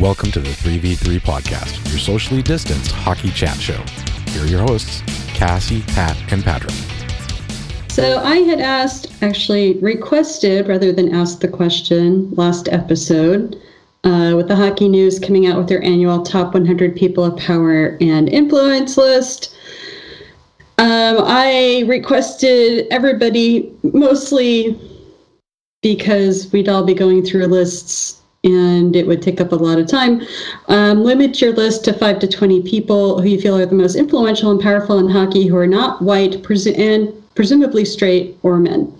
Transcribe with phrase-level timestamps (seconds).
[0.00, 3.76] Welcome to the 3v3 podcast, your socially distanced hockey chat show.
[4.30, 5.02] Here are your hosts,
[5.34, 6.72] Cassie, Pat, and Patrick.
[7.88, 13.60] So I had asked, actually requested rather than asked the question last episode,
[14.04, 17.98] uh, with the Hockey News coming out with their annual top 100 people of power
[18.00, 19.54] and influence list.
[20.78, 24.80] Um, I requested everybody mostly
[25.82, 29.86] because we'd all be going through lists and it would take up a lot of
[29.86, 30.22] time.
[30.68, 33.94] Um, limit your list to five to 20 people who you feel are the most
[33.94, 38.92] influential and powerful in hockey who are not white presu- and presumably straight or men.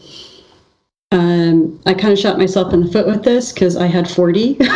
[1.11, 4.59] Um, I kind of shot myself in the foot with this because I had 40.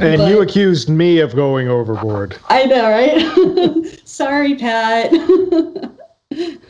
[0.00, 2.34] And But- you accused me of going overboard.
[2.48, 4.00] I know, right?
[4.08, 5.12] Sorry, Pat.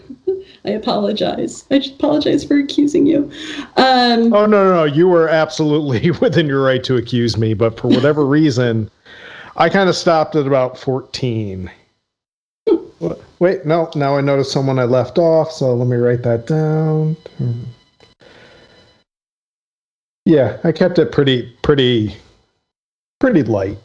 [0.64, 1.64] I apologize.
[1.70, 3.30] I apologize for accusing you.
[3.76, 4.84] Um, Oh no, no, no!
[4.84, 8.90] You were absolutely within your right to accuse me, but for whatever reason,
[9.56, 11.70] I kind of stopped at about fourteen.
[12.98, 13.90] What- Wait, no.
[13.94, 17.16] Now I noticed someone I left off, so let me write that down.
[20.26, 22.14] Yeah, I kept it pretty, pretty,
[23.18, 23.78] pretty light.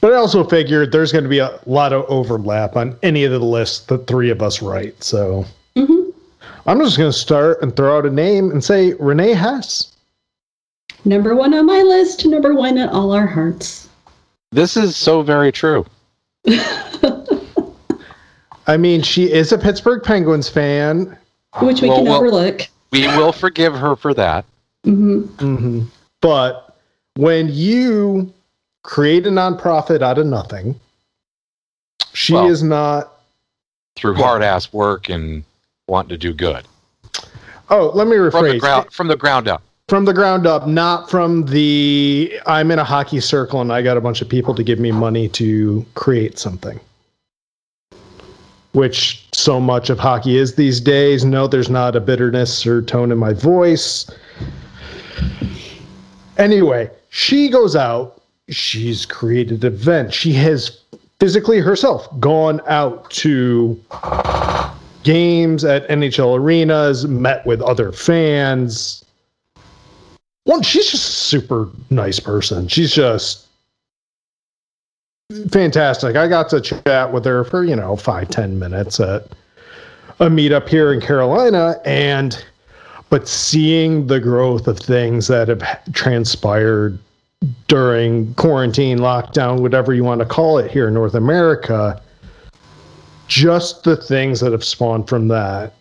[0.00, 3.32] But I also figured there's going to be a lot of overlap on any of
[3.32, 5.02] the lists the three of us write.
[5.02, 5.44] So
[5.76, 6.12] mhm.
[6.66, 9.92] I'm just going to start and throw out a name and say Renee Hess.
[11.04, 13.88] Number one on my list, number one in all our hearts.
[14.52, 15.86] This is so very true.
[18.66, 21.16] I mean, she is a Pittsburgh Penguins fan.
[21.60, 22.68] Which we Well, can well- overlook.
[22.92, 24.44] We will forgive her for that.
[24.84, 25.82] hmm hmm
[26.20, 26.76] But
[27.16, 28.32] when you
[28.82, 30.78] create a nonprofit out of nothing,
[32.12, 33.12] she Well- is not.
[33.96, 35.44] Through hard ass work and
[35.88, 36.64] wanting to do good.
[37.68, 38.30] Oh, let me rephrase.
[38.30, 39.62] From the ground from the ground up.
[39.88, 43.96] from the ground up, not from the I'm in a hockey circle and I got
[43.96, 46.78] a bunch of people to give me money to create something.
[48.72, 51.24] Which so much of hockey is these days.
[51.24, 54.08] No, there's not a bitterness or tone in my voice.
[56.38, 58.19] Anyway, she goes out,
[58.50, 60.12] she's created an event.
[60.12, 60.80] She has
[61.18, 63.80] physically herself gone out to
[65.02, 69.04] games at NHL arenas, met with other fans,
[70.44, 72.66] one she's just a super nice person.
[72.68, 73.46] She's just
[75.50, 76.16] fantastic.
[76.16, 79.28] I got to chat with her for you know five ten minutes at
[80.18, 82.44] a meetup here in carolina and
[83.08, 85.62] but seeing the growth of things that have
[85.94, 86.98] transpired
[87.68, 92.00] during quarantine lockdown whatever you want to call it here in north america
[93.28, 95.72] just the things that have spawned from that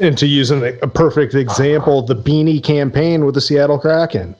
[0.00, 4.34] and to use an, a perfect example, the beanie campaign with the Seattle Kraken.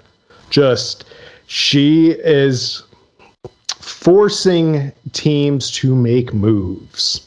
[0.48, 1.04] Just
[1.46, 2.82] she is
[3.76, 7.26] forcing teams to make moves.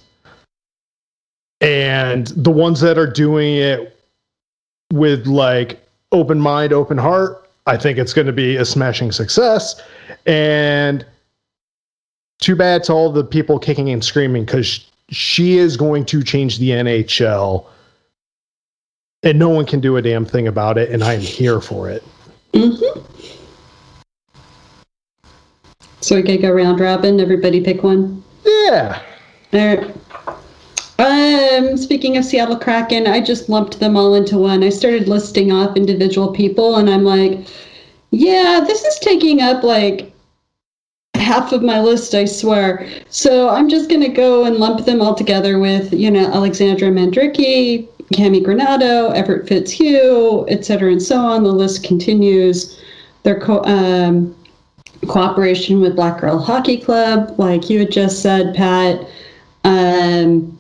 [1.60, 3.96] And the ones that are doing it
[4.92, 5.80] with like
[6.12, 9.82] open mind, open heart, I think it's going to be a smashing success.
[10.26, 11.06] And
[12.40, 16.58] too bad to all the people kicking and screaming because she is going to change
[16.58, 17.66] the NHL
[19.24, 22.04] and no one can do a damn thing about it and i'm here for it
[22.54, 22.74] hmm
[26.04, 27.20] So we could go round robin.
[27.20, 28.24] Everybody pick one.
[28.44, 29.02] yeah
[29.54, 29.96] All right.
[31.02, 34.64] Um, speaking of Seattle Kraken, I just lumped them all into one.
[34.64, 37.48] I started listing off individual people, and I'm like,
[38.12, 40.14] yeah, this is taking up like
[41.16, 42.88] half of my list, I swear.
[43.10, 47.88] So I'm just gonna go and lump them all together with, you know, Alexandra Mandrycky,
[48.14, 51.44] Cami Granato, Everett Fitzhugh, et cetera, and so on.
[51.44, 52.80] The list continues.
[53.24, 54.36] Their co- um,
[55.08, 59.08] cooperation with Black Girl Hockey Club, like you had just said, Pat.
[59.64, 60.60] Um,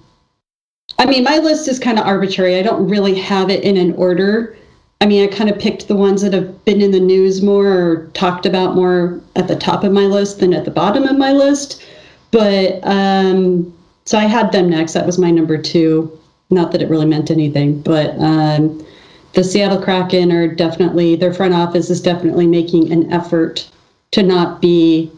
[1.01, 2.59] I mean, my list is kind of arbitrary.
[2.59, 4.55] I don't really have it in an order.
[5.01, 7.65] I mean, I kind of picked the ones that have been in the news more
[7.65, 11.17] or talked about more at the top of my list than at the bottom of
[11.17, 11.83] my list.
[12.29, 13.75] But um,
[14.05, 14.93] so I had them next.
[14.93, 16.19] That was my number two.
[16.51, 18.85] Not that it really meant anything, but um,
[19.33, 23.67] the Seattle Kraken are definitely, their front office is definitely making an effort
[24.11, 25.11] to not be,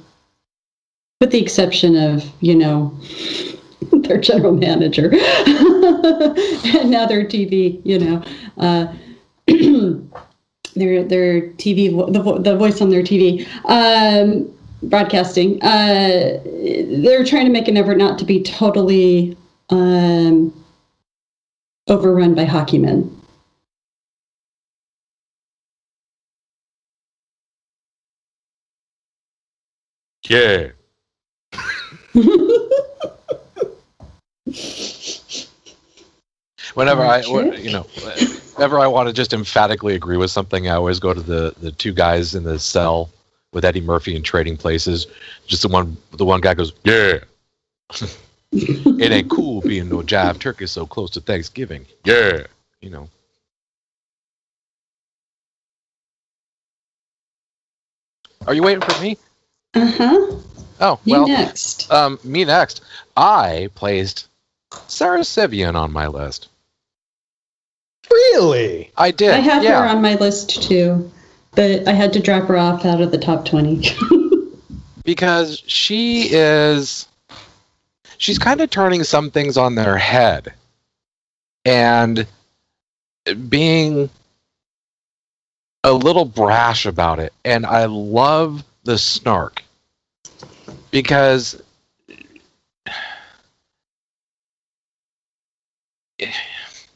[1.19, 2.97] with the exception of, you know,
[4.03, 8.23] their general manager and now their TV, you know,
[8.57, 8.93] uh,
[10.75, 14.51] their their TV, the, the voice on their TV, um,
[14.83, 15.61] broadcasting.
[15.61, 16.39] Uh,
[17.03, 19.37] they're trying to make an effort not to be totally
[19.69, 20.53] um,
[21.87, 23.09] overrun by hockey men.
[30.29, 30.69] Yeah.
[36.75, 37.83] Whenever I, you know,
[38.55, 41.71] whenever I want to just emphatically agree with something, I always go to the the
[41.71, 43.09] two guys in the cell
[43.51, 45.07] with Eddie Murphy in Trading Places.
[45.45, 47.19] Just the one, the one guy goes, "Yeah."
[48.51, 51.85] it ain't cool being no jive turkey so close to Thanksgiving.
[52.05, 52.45] Yeah,
[52.81, 53.09] you know.
[58.47, 59.17] Are you waiting for me?
[59.75, 60.35] Uh huh.
[60.79, 61.91] Oh well, next.
[61.91, 62.81] um, me next.
[63.15, 64.27] I placed
[64.87, 66.49] Sara Civian on my list.
[68.11, 68.91] Really?
[68.97, 69.31] I did.
[69.31, 69.81] I have yeah.
[69.81, 71.11] her on my list too,
[71.51, 73.81] but I had to drop her off out of the top 20.
[75.03, 77.07] because she is
[78.17, 80.53] she's kind of turning some things on their head
[81.65, 82.25] and
[83.49, 84.09] being
[85.83, 89.61] a little brash about it and i love the snark
[90.91, 91.61] because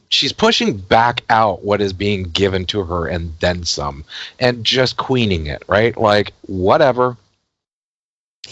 [0.08, 4.04] she's pushing back out what is being given to her and then some
[4.38, 7.16] and just queening it right like whatever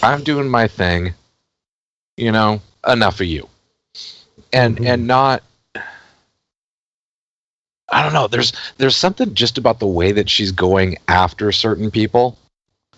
[0.03, 1.15] I'm doing my thing.
[2.17, 3.49] You know, enough of you.
[4.53, 4.87] And Mhm.
[4.87, 5.43] and not
[7.89, 11.91] I don't know, there's there's something just about the way that she's going after certain
[11.91, 12.37] people.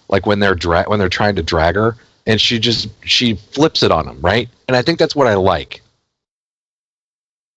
[0.09, 3.82] Like when they're dra- when they're trying to drag her and she just she flips
[3.82, 4.49] it on them, right?
[4.67, 5.82] And I think that's what I like.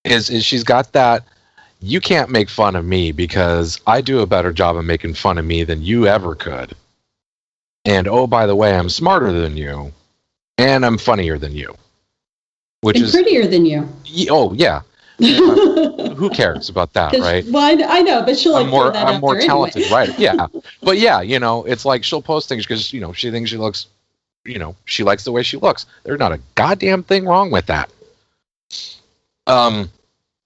[0.03, 1.23] Is is she's got that
[1.81, 5.37] you can't make fun of me because I do a better job of making fun
[5.37, 6.75] of me than you ever could.
[7.85, 9.91] And oh, by the way, I'm smarter than you,
[10.59, 11.75] and I'm funnier than you.
[12.81, 13.87] Which and is prettier than you.
[14.29, 14.81] oh yeah,
[15.19, 17.45] who cares about that, right?
[17.47, 20.07] Well, I, I know, but she'll like I'm more I'm more talented anyway.
[20.07, 20.13] writer.
[20.17, 20.47] Yeah,
[20.81, 23.57] but yeah, you know, it's like she'll post things because you know she thinks she
[23.57, 23.87] looks,
[24.45, 25.87] you know, she likes the way she looks.
[26.03, 27.91] There's not a goddamn thing wrong with that.
[29.47, 29.89] Um,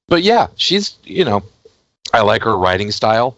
[0.07, 1.43] but yeah, she's you know,
[2.13, 3.37] I like her writing style.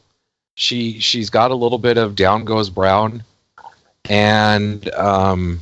[0.55, 3.23] She she's got a little bit of down goes brown,
[4.09, 5.61] and um,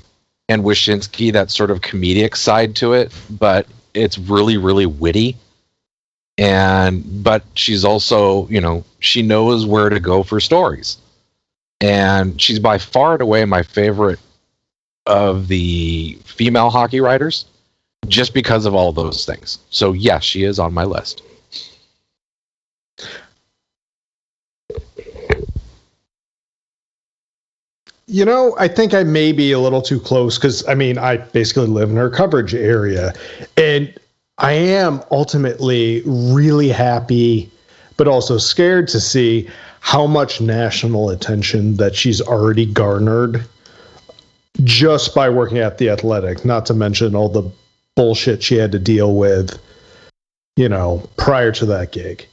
[0.50, 5.38] and Wyshynski that sort of comedic side to it, but it's really really witty.
[6.38, 10.98] And but she's also you know she knows where to go for stories.
[11.82, 14.20] And she's by far and away my favorite
[15.06, 17.46] of the female hockey writers
[18.08, 21.22] just because of all those things so yes she is on my list
[28.08, 31.18] You know, I think I may be a little too close because I mean, I
[31.18, 33.14] basically live in her coverage area.
[33.58, 33.94] And
[34.38, 37.50] I am ultimately really happy,
[37.98, 39.50] but also scared to see
[39.80, 43.44] how much national attention that she's already garnered
[44.64, 47.44] just by working at the athletic, not to mention all the
[47.96, 49.60] bullshit she had to deal with,
[50.56, 52.28] you know, prior to that gig.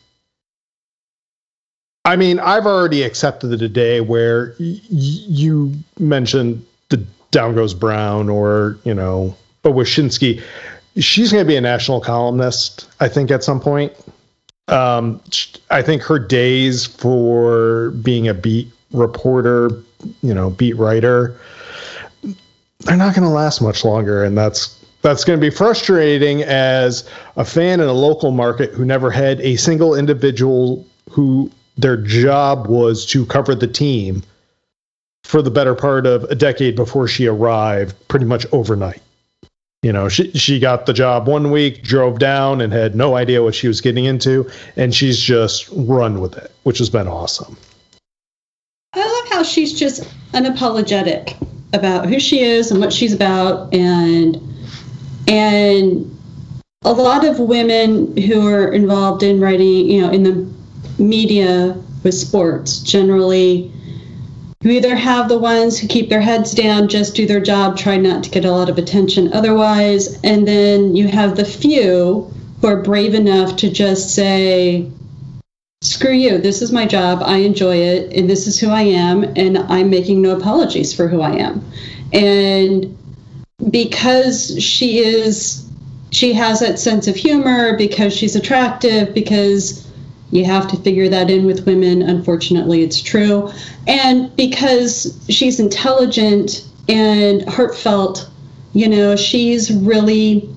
[2.05, 8.29] I mean, I've already accepted the day where y- you mentioned the down goes Brown
[8.29, 10.43] or, you know, but Wyshynski,
[10.99, 13.93] she's going to be a national columnist, I think, at some point.
[14.69, 15.21] Um,
[15.71, 19.71] I think her days for being a beat reporter,
[20.23, 21.37] you know, beat writer,
[22.81, 24.25] they're not going to last much longer.
[24.25, 28.85] And that's that's going to be frustrating as a fan in a local market who
[28.85, 34.23] never had a single individual who their job was to cover the team
[35.25, 39.03] for the better part of a decade before she arrived, pretty much overnight.
[39.83, 43.43] You know, she she got the job one week, drove down, and had no idea
[43.43, 47.57] what she was getting into, and she's just run with it, which has been awesome.
[48.95, 51.35] I love how she's just unapologetic
[51.73, 54.52] about who she is and what she's about and
[55.29, 56.09] and
[56.85, 60.49] a lot of women who are involved in writing, you know, in the
[61.03, 63.73] media with sports generally
[64.63, 67.97] you either have the ones who keep their heads down, just do their job, try
[67.97, 72.67] not to get a lot of attention otherwise, and then you have the few who
[72.69, 74.89] are brave enough to just say,
[75.81, 79.25] screw you, this is my job, I enjoy it, and this is who I am,
[79.35, 81.69] and I'm making no apologies for who I am.
[82.13, 82.97] And
[83.71, 85.69] because she is,
[86.11, 89.89] she has that sense of humor, because she's attractive, because
[90.31, 92.03] you have to figure that in with women.
[92.03, 93.51] Unfortunately, it's true.
[93.87, 98.31] And because she's intelligent and heartfelt,
[98.73, 100.49] you know, she's really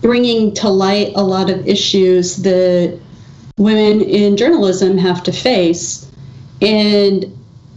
[0.00, 3.00] bringing to light a lot of issues that
[3.56, 6.10] women in journalism have to face.
[6.62, 7.24] And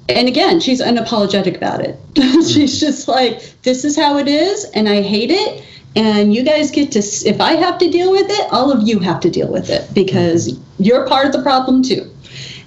[0.10, 1.98] and again, she's unapologetic about it.
[2.48, 5.64] she's just like, this is how it is, and I hate it.
[5.96, 9.00] And you guys get to, if I have to deal with it, all of you
[9.00, 12.10] have to deal with it because you're part of the problem too.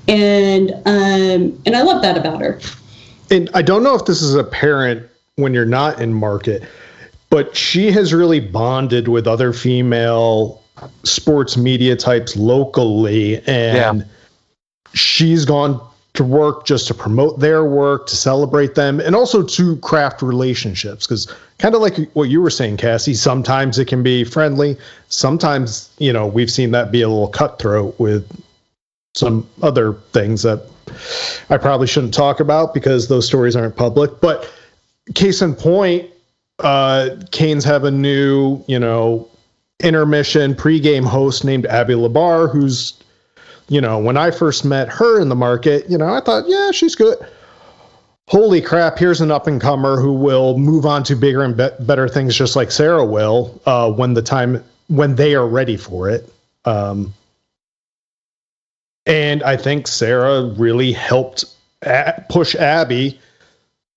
[0.09, 2.59] And um, and I love that about her.
[3.31, 6.65] And I don't know if this is apparent when you're not in market,
[7.29, 10.61] but she has really bonded with other female
[11.05, 14.05] sports media types locally and Yeah.
[14.95, 15.81] she's gone
[16.15, 21.07] to work just to promote their work to celebrate them and also to craft relationships.
[21.07, 24.77] Because kind of like what you were saying cassie sometimes it can be friendly.
[25.09, 28.29] Sometimes you know we've seen that be a little cutthroat with
[29.15, 30.63] some other things that
[31.51, 34.21] i probably shouldn't talk about because those stories aren't public.
[34.21, 34.51] But
[35.15, 36.11] case in point
[36.59, 39.29] uh canes have a new you know
[39.83, 43.01] intermission pregame host named abby labar who's
[43.71, 46.73] you know, when I first met her in the market, you know, I thought, yeah,
[46.73, 47.17] she's good.
[48.27, 51.71] Holy crap, here's an up and comer who will move on to bigger and be-
[51.79, 56.11] better things just like Sara will uh, when the time when they are ready for
[56.11, 56.33] it.
[56.65, 57.15] Um,
[59.07, 61.45] and I think Sara really helped
[61.83, 63.21] a- push Abby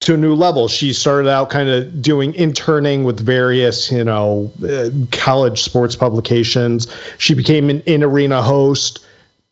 [0.02, 0.68] to a new level.
[0.68, 6.94] She started out kind of doing interning with various, you know, uh, college sports publications.
[7.18, 9.04] She became an in arena host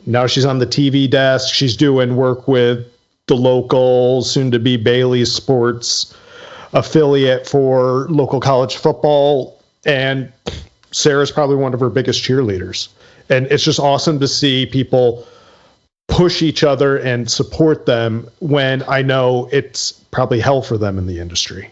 [0.06, 1.54] now she's on the TV desk.
[1.54, 2.88] She's doing work with
[3.28, 6.16] the local, soon to be Bally Sports
[6.74, 9.62] affiliate for local college football.
[9.86, 10.32] And
[10.92, 12.90] Sara's probably one of her biggest cheerleaders.
[13.30, 15.28] And it's just awesome to see people
[16.08, 21.08] push each other and support them when I know it's probably hell for them in
[21.08, 21.70] the industry.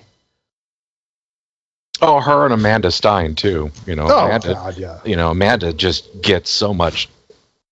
[2.02, 3.72] Oh, her and Amanda Stein too.
[3.86, 4.54] You know, Oh, Amanda.
[4.54, 5.00] God, yeah.
[5.04, 7.10] You know, Amanda just gets so much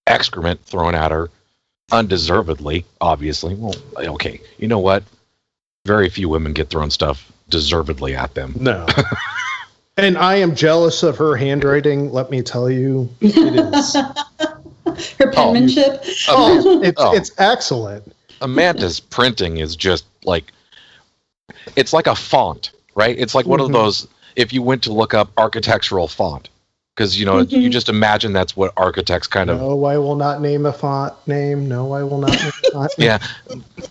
[0.08, 1.30] excrement thrown at her,
[1.92, 2.86] undeservedly.
[3.02, 4.42] Obviously, well, okay.
[4.58, 5.04] You know what?
[5.86, 8.56] Very few women get thrown stuff deservedly at them.
[8.60, 8.86] No.
[9.98, 13.10] and I am jealous of her handwriting, let me tell you.
[13.22, 13.96] It is.
[15.20, 16.02] Her penmanship.
[16.30, 17.14] Oh, it's Oh.
[17.16, 18.16] it's excellent.
[18.42, 20.52] Amanda's printing is just like
[21.76, 23.16] it's like a font, right?
[23.20, 23.74] It's like one of Mhm.
[23.74, 26.48] those if you went to look up architectural font
[26.98, 27.72] because you know you Mhm.
[27.72, 31.68] just imagine that's what architects kind of No, I will not name a font name.
[31.70, 33.06] No, I will not name a font name.
[33.08, 33.20] yeah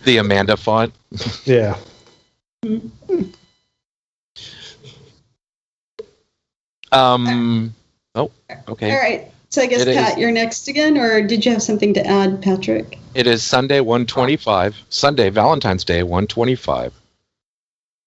[0.03, 0.93] the Amanda font.
[1.45, 1.77] Yeah.
[6.91, 7.73] Um.
[8.15, 8.31] Oh,
[8.67, 8.91] okay.
[8.91, 9.31] All right.
[9.49, 12.05] So I guess It is- Pat, you're next again, or did you have something to
[12.05, 12.99] add, Patrick?
[13.13, 14.75] It is Sunday 125.
[14.89, 16.93] Sunday Valentine's Day 125.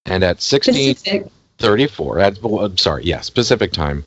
[0.05, 2.37] And at 1634 Pacific.
[2.37, 4.05] at well, I'm sorry, yeah, specific time.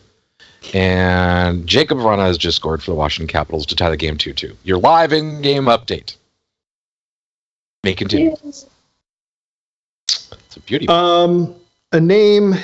[0.72, 4.56] And Jakub Vrana has just scored for the Washington Capitals to tie the game 2-2.
[4.64, 6.16] Your live in-game update.
[7.82, 8.34] May continue.
[8.42, 8.66] Yes.
[10.08, 10.88] It's a beauty.
[10.88, 11.54] Um,
[11.92, 12.54] a name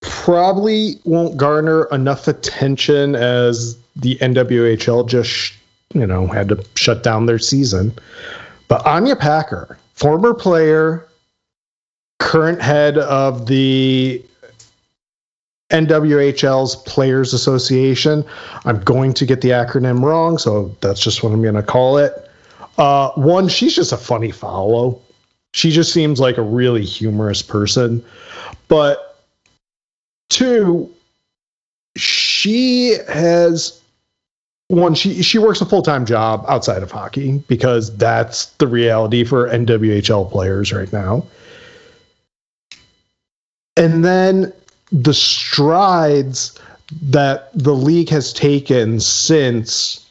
[0.00, 5.54] probably won't garner enough attention as the NWHL just,
[5.94, 7.92] you know, had to shut down their season.
[8.68, 11.08] But Anya Packer, former player,
[12.18, 14.22] current head of the
[15.70, 18.24] NWHL's Players Association.
[18.64, 21.98] I'm going to get the acronym wrong, so that's just what I'm going to call
[21.98, 22.28] it.
[22.78, 25.00] Uh, one, she's just a funny follow.
[25.52, 28.04] She just seems like a really humorous person.
[28.68, 29.18] But
[30.30, 30.92] two,
[31.96, 33.80] she has
[34.68, 39.48] one she she works a full-time job outside of hockey because that's the reality for
[39.48, 41.24] NWHL players right now.
[43.76, 44.52] And then
[44.90, 46.58] the strides
[47.02, 50.06] that the league has taken since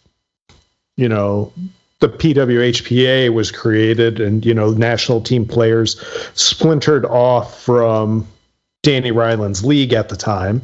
[0.95, 1.51] you know
[1.99, 5.99] the PWHPA was created and you know national team players
[6.35, 8.27] splintered off from
[8.83, 10.61] Dani Rylan's league at the time.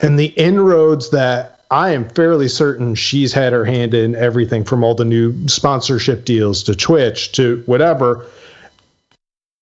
[0.00, 4.84] And the inroads that I am fairly certain she's had her hand in everything from
[4.84, 8.26] all the new sponsorship deals to Twitch to whatever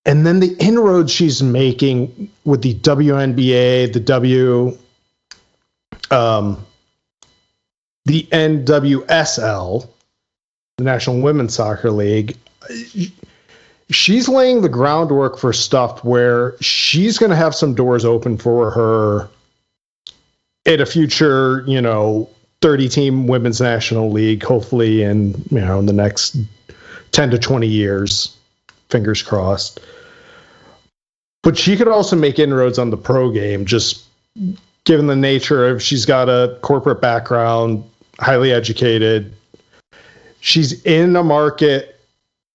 [0.07, 4.75] and then the inroads she's making with the WNBA the W
[6.09, 6.65] um
[8.05, 9.87] the NWSL
[10.77, 12.37] the National Women's Soccer League,
[13.89, 18.69] she's laying the groundwork for stuff where she's going to have some doors open for
[18.71, 19.29] her
[20.67, 22.29] at a future, you know,
[22.61, 26.37] 30 team women's national league, hopefully in, you know, in the next
[27.11, 28.35] 10 to 20 years.
[28.89, 29.79] Fingers crossed.
[31.43, 34.03] But she could also make inroads on the pro game, just
[34.83, 37.83] given the nature of she's got a corporate background,
[38.19, 39.33] highly educated,
[40.39, 41.99] she's in a market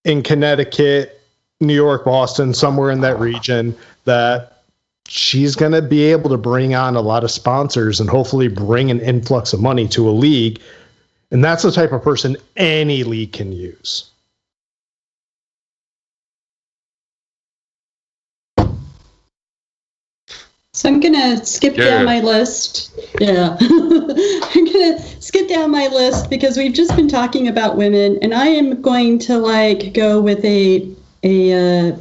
[0.03, 1.21] in Connecticut,
[1.61, 3.75] New York, Boston, somewhere in that region
[4.05, 4.63] that
[5.07, 8.89] she's going to be able to bring on a lot of sponsors and hopefully bring
[8.89, 10.59] an influx of money to a league.
[11.31, 14.09] And that's the type of person any league can use.
[20.75, 21.85] So I'm gonna skip Yeah.
[21.85, 22.89] down my list.
[23.19, 28.33] Yeah, I'm gonna skip down my list because we've just been talking about women, and
[28.33, 30.89] I am going to like go with a
[31.21, 31.53] a
[31.91, 31.95] uh,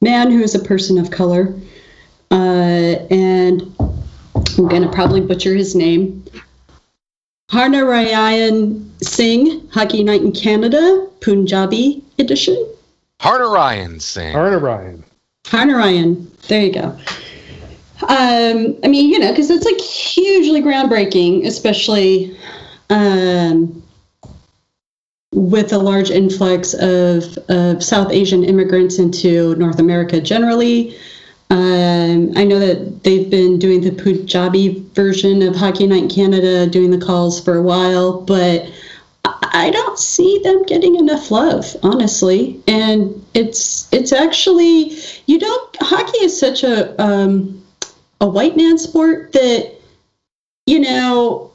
[0.00, 1.52] man who is a person of color,
[2.30, 2.34] uh,
[3.10, 6.24] and I'm gonna probably butcher his name.
[7.50, 12.68] Harnarayan Singh, Hockey Night in Canada, Punjabi edition.
[13.20, 14.36] Harder Ryan saying.
[14.36, 15.04] Arna Ryan.
[15.46, 16.30] Harna Ryan.
[16.46, 16.96] There you go.
[18.02, 22.36] Um, I mean, you know, because it's like hugely groundbreaking, especially
[22.90, 23.82] um,
[25.32, 30.96] with a large influx of, of South Asian immigrants into North America generally.
[31.50, 36.66] Um, I know that they've been doing the Punjabi version of Hockey Night in Canada,
[36.66, 38.70] doing the calls for a while, but
[39.24, 42.60] I don't see them getting enough love, honestly.
[42.66, 47.61] And it's it's actually you don't hockey is such a um,
[48.22, 49.74] a white man sport that
[50.64, 51.52] you know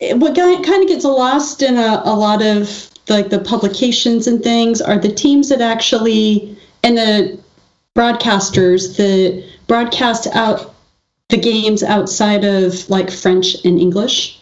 [0.00, 4.80] what kind of gets lost in a, a lot of like the publications and things
[4.80, 7.38] are the teams that actually and the
[7.94, 10.74] broadcasters that broadcast out
[11.28, 14.40] the games outside of like French and English.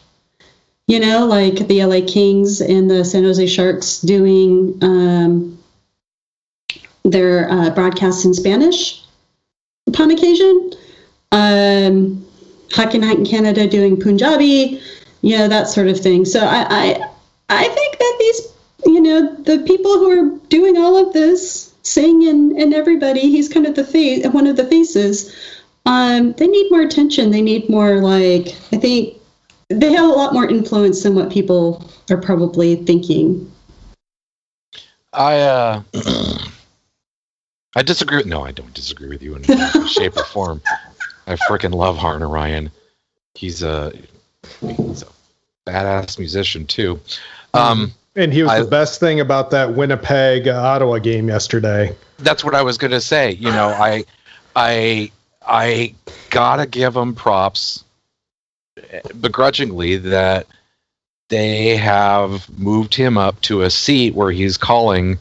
[0.88, 5.59] You know, like the LA Kings and the San Jose Sharks doing um,
[7.05, 9.02] their uh, broadcasts in Spanish
[9.87, 10.73] upon occasion.
[11.33, 12.25] Um,
[12.73, 14.81] Hockey Night in Canada doing Punjabi,
[15.23, 16.25] you know, that sort of thing.
[16.25, 17.11] So I, I,
[17.49, 18.53] I think that these,
[18.87, 23.49] you know, the people who are doing all of this, Singh and, and everybody, he's
[23.49, 25.35] kind of the face, one of the faces.
[25.85, 27.31] Um, they need more attention.
[27.31, 29.18] They need more like I think
[29.68, 33.51] they have a lot more influence than what people are probably thinking.
[35.12, 35.83] I uh,
[37.75, 38.23] I disagree.
[38.25, 40.62] No, I don't disagree with you in any shape or form.
[41.27, 42.71] I freaking love Harner Ryan.
[43.35, 43.93] He's a
[44.61, 45.07] he's a
[45.67, 47.01] badass musician too.
[47.55, 51.95] Um, And he was I- the best thing about that Winnipeg uh, Ottawa game yesterday.
[52.19, 53.33] that's what I was gonna say.
[53.33, 54.05] You know, I
[54.57, 55.11] I
[55.47, 55.95] I
[56.31, 57.85] gotta give him props
[58.91, 60.47] eh, begrudgingly that
[61.29, 65.19] they have moved him up to a seat where he's calling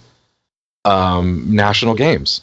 [0.83, 2.41] um, national games.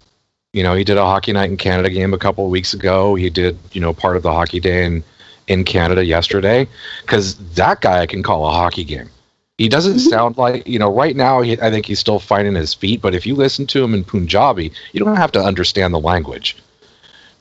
[0.52, 3.14] You know, he did a hockey night in Canada game a couple of weeks ago.
[3.14, 5.04] He did, you know, part of the hockey day in
[5.46, 6.68] in Canada yesterday
[7.02, 9.08] because that guy I can call a hockey game.
[9.56, 10.10] He doesn't Mhm.
[10.10, 13.14] sound like, you know, right now, he, I think he's still finding his feet, but
[13.14, 16.56] if you listen to him in Punjabi, you don't have to understand the language.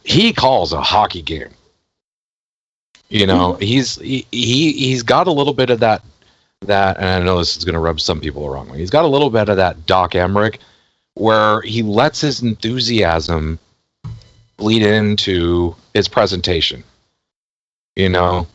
[0.04, 1.50] He calls a hockey game.
[3.10, 6.02] You know, he's he, he he's got a little bit of that
[6.62, 8.80] that and I know this is going to rub some people the wrong way.
[8.80, 10.58] He's got a little bit of that Doc Emrick
[11.20, 13.60] where he lets his enthusiasm
[14.58, 16.84] bleed into his presentation.
[17.96, 18.48] You know,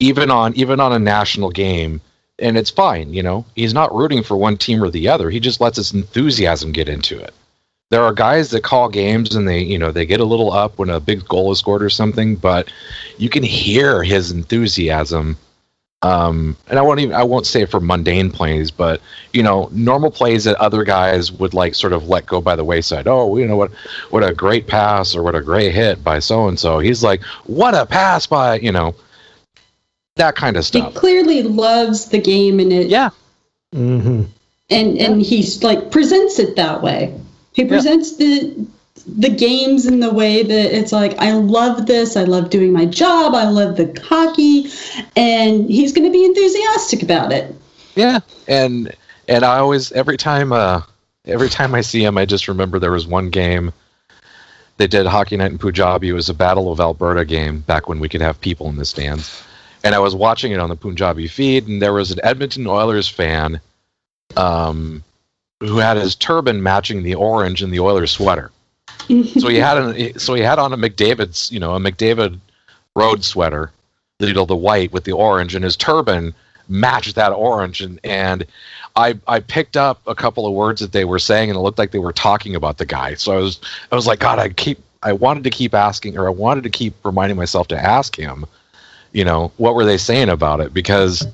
[0.00, 2.00] even on even on a national game,
[2.38, 3.12] and it's fine.
[3.12, 5.30] You know, he's not rooting for one team or the other.
[5.30, 7.32] He just lets his enthusiasm get into it.
[7.90, 10.76] There are guys that call games and they, you know, they get a little up
[10.78, 12.72] when a big goal is scored or something, but
[13.16, 15.36] you can hear his enthusiasm.
[16.02, 19.00] Um, and I won't even I won't say for mundane plays, but
[19.32, 22.64] you know, normal plays that other guys would like sort of let go by the
[22.64, 23.08] wayside.
[23.08, 23.72] Oh, you know what
[24.10, 26.78] what a great pass or what a great hit by so and so.
[26.78, 28.94] He's like, what a pass by, you know,
[30.16, 30.92] that kind of stuff.
[30.92, 33.10] He clearly loves the game and it Yeah.
[33.74, 34.24] Mm-hmm.
[34.70, 37.18] and and he's like presents it that way.
[37.52, 38.66] He presents the
[39.06, 42.86] the games in the way that it's like I love this, I love doing my
[42.86, 44.70] job, I love the hockey,
[45.16, 47.54] and he's going to be enthusiastic about it.
[47.94, 48.94] Yeah, and
[49.28, 50.82] and I always every time uh
[51.24, 53.72] every time I see him, I just remember there was one game
[54.78, 56.08] they did hockey night in Punjabi.
[56.08, 58.84] It was a Battle of Alberta game back when we could have people in the
[58.84, 59.42] stands,
[59.84, 63.08] and I was watching it on the Punjabi feed, and there was an Edmonton Oilers
[63.08, 63.60] fan,
[64.36, 65.04] um,
[65.60, 68.50] who had his turban matching the orange in the Oilers sweater.
[69.38, 72.38] so he had an so he had on a McDavid's you know a McDavid
[72.94, 73.70] road sweater,
[74.18, 76.34] you know the white with the orange, and his turban
[76.68, 78.44] matched that orange and and
[78.96, 81.78] I I picked up a couple of words that they were saying and it looked
[81.78, 83.14] like they were talking about the guy.
[83.14, 83.60] So I was
[83.92, 86.70] I was like God I keep I wanted to keep asking or I wanted to
[86.70, 88.46] keep reminding myself to ask him,
[89.12, 91.26] you know, what were they saying about it because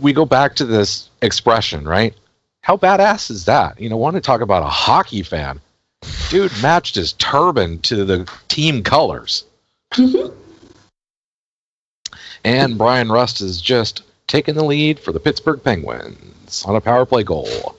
[0.00, 2.14] we go back to this expression, right?
[2.62, 3.80] How badass is that?
[3.80, 5.60] You know, want to talk about a hockey fan?
[6.30, 9.44] Dude matched his turban to the team colors.
[9.92, 10.32] Mhm.
[12.44, 17.06] And Bryan Rust is just taking the lead for the Pittsburgh Penguins on a power
[17.06, 17.76] play goal.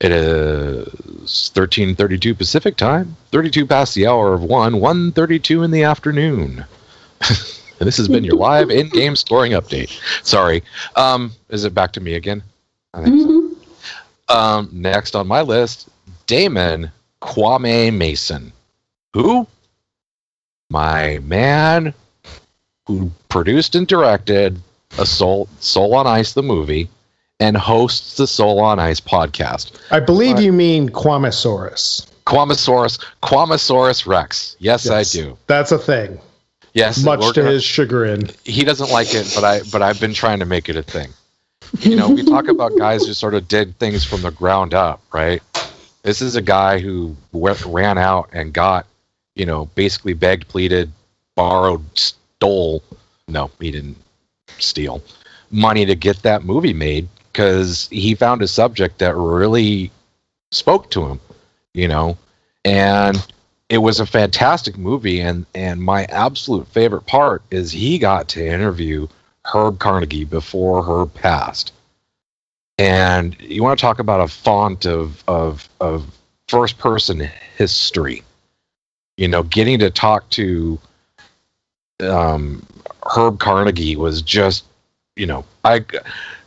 [0.00, 6.64] It is 13:32 Pacific time, 32 past the hour of 1, 1:32 in the afternoon.
[7.20, 7.38] and
[7.80, 9.90] this has been your live in-game scoring update.
[10.24, 10.62] Sorry.
[10.94, 12.44] Um, is it back to me again?
[12.94, 14.34] I think so.
[14.34, 15.88] Um, next on my list,
[16.28, 18.52] Damon Kwame Mason.
[19.14, 19.48] Who?
[20.70, 21.94] My man
[22.86, 24.60] who produced and directed
[24.98, 26.88] a Soul Soul on Ice the movie
[27.40, 29.72] and hosts the Soul on Ice podcast.
[29.90, 30.44] I believe Right.
[30.44, 32.06] you mean Quamasaurus.
[32.26, 34.54] Quamasaurus, Quamasaurus Rex.
[34.58, 34.92] Yes, Yes.
[34.92, 35.38] I do.
[35.46, 36.18] That's a thing.
[36.74, 38.30] Yes, Much to gonna- his chagrin.
[38.44, 41.08] he doesn't like it, but I but I've been trying to make it a thing.
[41.80, 45.00] You know, we talk about guys who sort of did things from the ground up,
[45.12, 45.42] right?
[46.02, 48.86] This is a guy who went, ran out and got,
[49.34, 50.92] you know, basically begged, pleaded,
[51.34, 52.82] borrowed, stole.
[53.26, 53.98] No, he didn't
[54.58, 55.02] steal
[55.50, 59.90] money to get that movie made because he found a subject that really
[60.50, 61.20] spoke to him,
[61.74, 62.16] you know,
[62.64, 63.24] and
[63.68, 65.20] it was a fantastic movie.
[65.20, 69.06] And and my absolute favorite part is he got to interview
[69.44, 71.72] Herb Carnegie before Herb passed.
[72.78, 76.06] And you want to talk about a font of of of
[76.46, 78.22] first person history.
[79.16, 80.78] You know, getting to talk to
[82.00, 82.64] um,
[83.04, 84.64] Herb Carnegie was just,
[85.16, 85.84] you know, I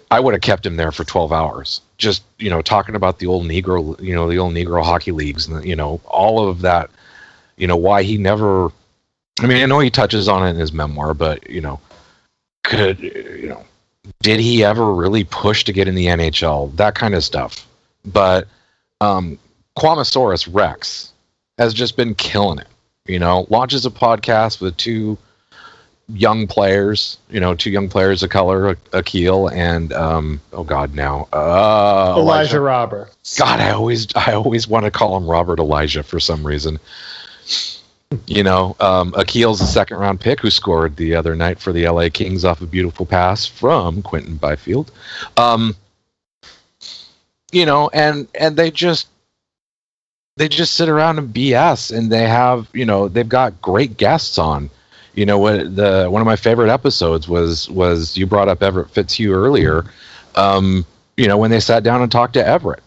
[0.09, 1.81] I would have kept him there for 12 hours.
[1.97, 5.47] Just, you know, talking about the old Negro, you know, the old Negro hockey leagues
[5.47, 6.89] and, you know, all of that,
[7.55, 8.71] you know, why he never,
[9.39, 11.79] I mean, I know he touches on it in his memoir, but, you know,
[12.63, 13.63] could, you know,
[14.21, 16.75] did he ever really push to get in the NHL?
[16.75, 17.67] That kind of stuff.
[18.05, 18.47] But
[18.99, 19.37] um,
[19.77, 21.11] Quamasaurus Rex
[21.57, 22.67] has just been killing it.
[23.05, 25.17] You know, launches a podcast with two
[26.07, 31.27] young players, you know, two young players of color, Akil and um, oh god, now
[31.33, 33.11] uh, Elijah Robert.
[33.37, 36.79] God, I always I always want to call him Robert Elijah for some reason.
[38.27, 41.87] You know, um, Akil's a second round pick who scored the other night for the
[41.87, 44.91] LA Kings off a beautiful pass from Quinton Byfield.
[45.37, 45.75] Um,
[47.53, 49.07] you know, and and they just
[50.35, 54.37] they just sit around and BS, and they have you know they've got great guests
[54.37, 54.69] on.
[55.13, 58.91] You know what the one of my favorite episodes was was you brought up Everett
[58.91, 59.85] Fitzhugh earlier.
[60.35, 62.83] Um, you know when they sat down and talked to Everett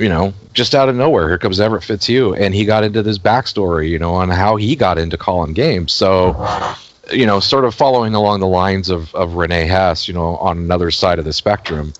[0.00, 3.18] you know, just out of nowhere, here comes Everett Fitzhugh, and he got into this
[3.18, 5.92] backstory, you know, on how he got into calling games.
[5.92, 6.74] So,
[7.12, 10.58] you know, sort of following along the lines of of Renee Hess, you know, on
[10.58, 11.92] another side of the spectrum,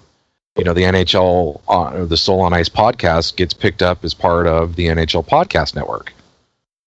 [0.57, 4.15] you know, the NHL, on, uh, the Soul on Ice podcast gets picked up as
[4.15, 6.13] part of the NHL podcast network.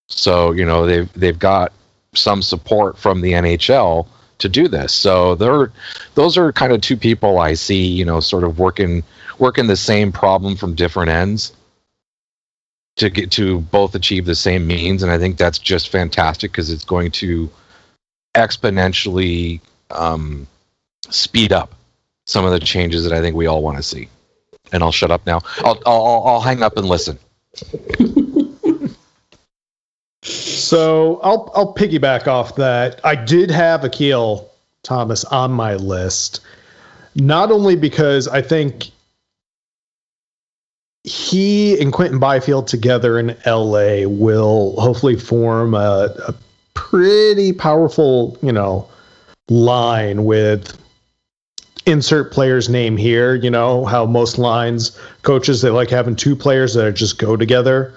[0.08, 1.72] So, you know, they've they've got
[2.14, 4.08] some support from the NHL
[4.40, 4.94] to do this.
[4.94, 5.72] So they're
[6.16, 9.04] those are kind of two people I see, you know, sort of working
[9.40, 11.54] working the same problem from different ends
[12.98, 15.04] to get to both achieve the same means.
[15.04, 17.50] And i think that's just fantastic because it's going to
[18.36, 20.48] exponentially um,
[21.10, 21.74] speed up
[22.26, 24.10] some of the changes that i think we all want to see.
[24.72, 25.42] And i'll shut up now.
[25.60, 27.20] I'll i'll, I'll hang up and listen.
[30.24, 33.02] So I'll I'll piggyback off that.
[33.04, 34.50] I did have Akil
[34.82, 36.40] Thomas on my list,
[37.14, 38.90] not only because I think
[41.04, 46.34] he and Quinton Byfield together in LA will hopefully form a, a
[46.74, 48.88] pretty powerful, you know,
[49.50, 50.78] line with
[51.86, 53.36] insert player's name here.
[53.36, 57.94] You know how most lines coaches they like having two players that just go together.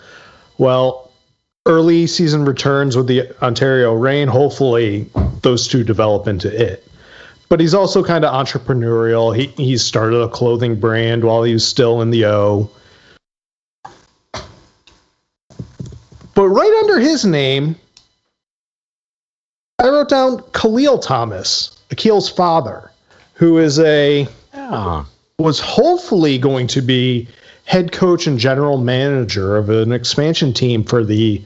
[0.59, 1.13] Well,
[1.67, 5.09] early season returns with the Ontario Reign, hopefully
[5.43, 6.83] those two develop into it.
[7.49, 9.37] But he's also kind of entrepreneurial.
[9.37, 12.69] He he started a clothing brand while he was still in the O.
[16.37, 17.75] But right under his name,
[19.81, 22.93] I wrote down Khalil Thomas, Akil's father,
[23.35, 25.05] who is a yeah
[25.39, 27.29] was hopefully going to be
[27.67, 31.43] head coach and general manager of an expansion team for the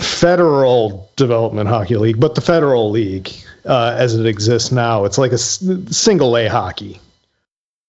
[0.00, 3.30] federal development hockey league, but the federal league
[3.64, 7.00] uh, as it exists now, it's like a s- single A hockey.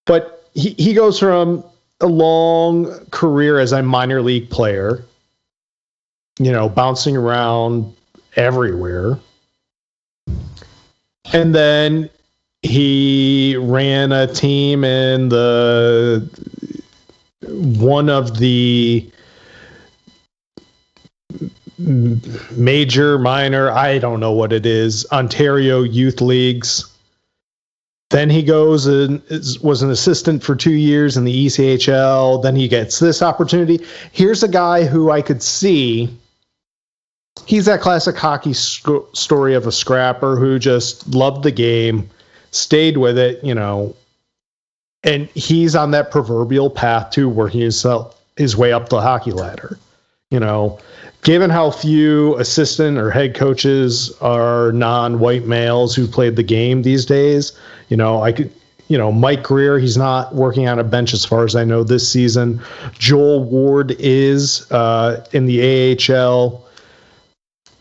[0.05, 1.63] But he, he goes from
[2.01, 5.03] a long career as a minor league player,
[6.39, 7.93] you know, bouncing around
[8.35, 9.19] everywhere.
[11.33, 12.09] And then
[12.61, 16.27] he ran a team in the
[17.41, 19.09] one of the
[21.77, 26.88] major, minor, I don't know what it is, Ontario youth leagues.
[28.09, 32.41] Then he goes and is, was an assistant for two years in the ECHL.
[32.41, 33.85] Then he gets this opportunity.
[34.11, 36.09] Here's a guy who I could see.
[37.45, 42.09] He's that classic hockey sc- story of a scrapper who just loved the game,
[42.51, 43.95] stayed with it, you know,
[45.03, 49.77] and he's on that proverbial path to working himself his way up the hockey ladder.
[50.31, 50.79] You know,
[51.23, 57.05] given how few assistant or head coaches are non-white males who played the game these
[57.05, 57.57] days,
[57.89, 58.51] you know, I could
[58.89, 61.83] you know, Mike Grier, he's not working on a bench as far as I know
[61.83, 62.59] this season.
[62.93, 66.65] Joel Ward is uh, in the AHL.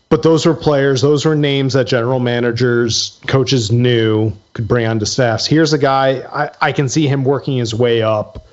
[0.09, 5.05] But those were players, those were names that general managers, coaches knew could bring onto
[5.05, 5.45] staffs.
[5.45, 8.47] Here's a guy, I, I can see him working his way up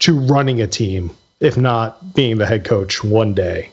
[0.00, 3.70] to running a team, if not being the head coach one day.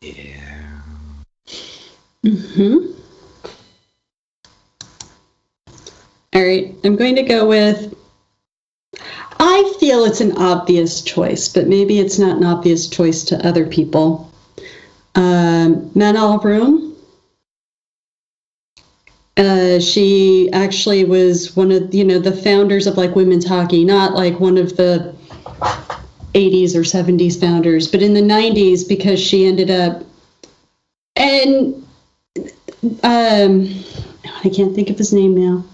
[0.00, 0.72] Yeah.
[2.24, 2.99] Mm hmm
[6.32, 7.94] All right, I'm going to go with.
[9.40, 13.66] I feel it's an obvious choice, but maybe it's not an obvious choice to other
[13.66, 14.30] people.
[15.14, 16.94] Um, Manon Rhéaume.
[19.36, 24.12] Uh, she actually was one of you know the founders of like women's hockey, not
[24.12, 25.14] like one of the
[26.34, 30.02] 80s or 70s founders, but in the 90s because she ended up
[31.16, 31.74] and
[33.02, 33.84] um,
[34.44, 35.64] I can't think of his name now.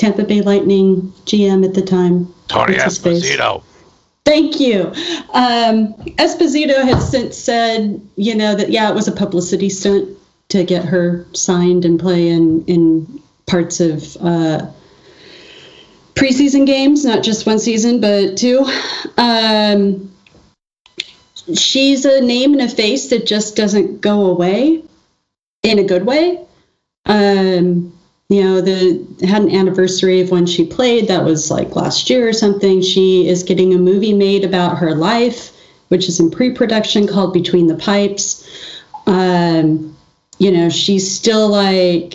[0.00, 2.32] Tampa Bay Lightning GM at the time.
[2.48, 3.22] Tony What's his face?
[3.22, 3.62] Esposito.
[4.24, 4.86] Thank you.
[5.34, 10.08] Um, Esposito has since said, you know, that yeah, it was a publicity stunt
[10.48, 14.70] to get her signed and play in in parts of uh,
[16.14, 18.64] preseason games, not just one season, but two.
[19.18, 20.10] Um,
[21.54, 24.82] she's a name and a face that just doesn't go away
[25.62, 26.40] in a good way.
[27.04, 27.92] Um,
[28.30, 31.08] you know, the had an anniversary of when she played.
[31.08, 32.80] That was like last year or something.
[32.80, 35.50] She is getting a movie made about her life,
[35.88, 38.48] which is in pre-production called Between the Pipes.
[39.08, 39.96] Um,
[40.38, 42.14] you know, she's still like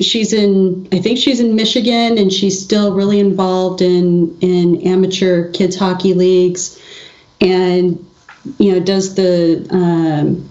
[0.00, 5.48] she's in I think she's in Michigan and she's still really involved in in amateur
[5.52, 6.76] kids hockey leagues
[7.40, 8.04] and
[8.58, 10.48] you know does the um,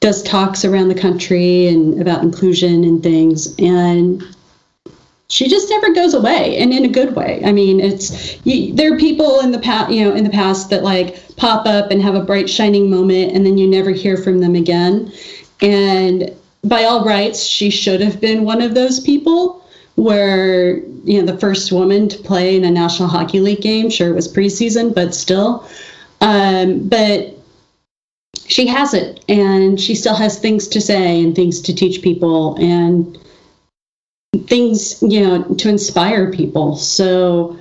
[0.00, 4.33] does talks around the country and about inclusion and things and
[5.28, 7.42] she just never goes away and in a good way.
[7.44, 10.70] I mean it's you, there are people in the past you know in the past
[10.70, 14.16] that like pop up and have a bright shining moment and then you never hear
[14.16, 15.12] from them again.
[15.60, 19.64] And by all rights she should have been one of those people
[19.96, 24.10] where you know the first woman to play in a national hockey league game sure
[24.10, 25.68] it was preseason but still.
[26.20, 27.34] Um, but
[28.46, 32.56] she has it and she still has things to say and things to teach people
[32.56, 33.18] and
[34.40, 36.76] things you know to inspire people.
[36.76, 37.58] So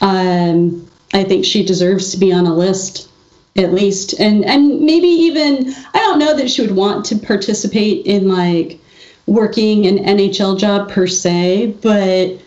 [0.00, 3.08] um, i think she deserves to be on a list
[3.56, 4.14] at least.
[4.18, 8.80] And and maybe even i don't know that she would want to participate in like
[9.26, 12.38] working an nhl job per se but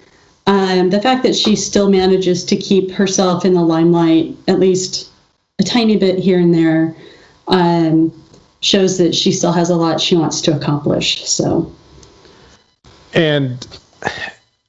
[0.45, 5.09] um, the fact that she still manages to keep herself in the limelight at least
[5.59, 6.95] a tiny bit here and there
[7.47, 8.11] um,
[8.59, 11.25] shows that she still has a lot she wants to accomplish.
[11.27, 11.73] So
[13.17, 13.67] And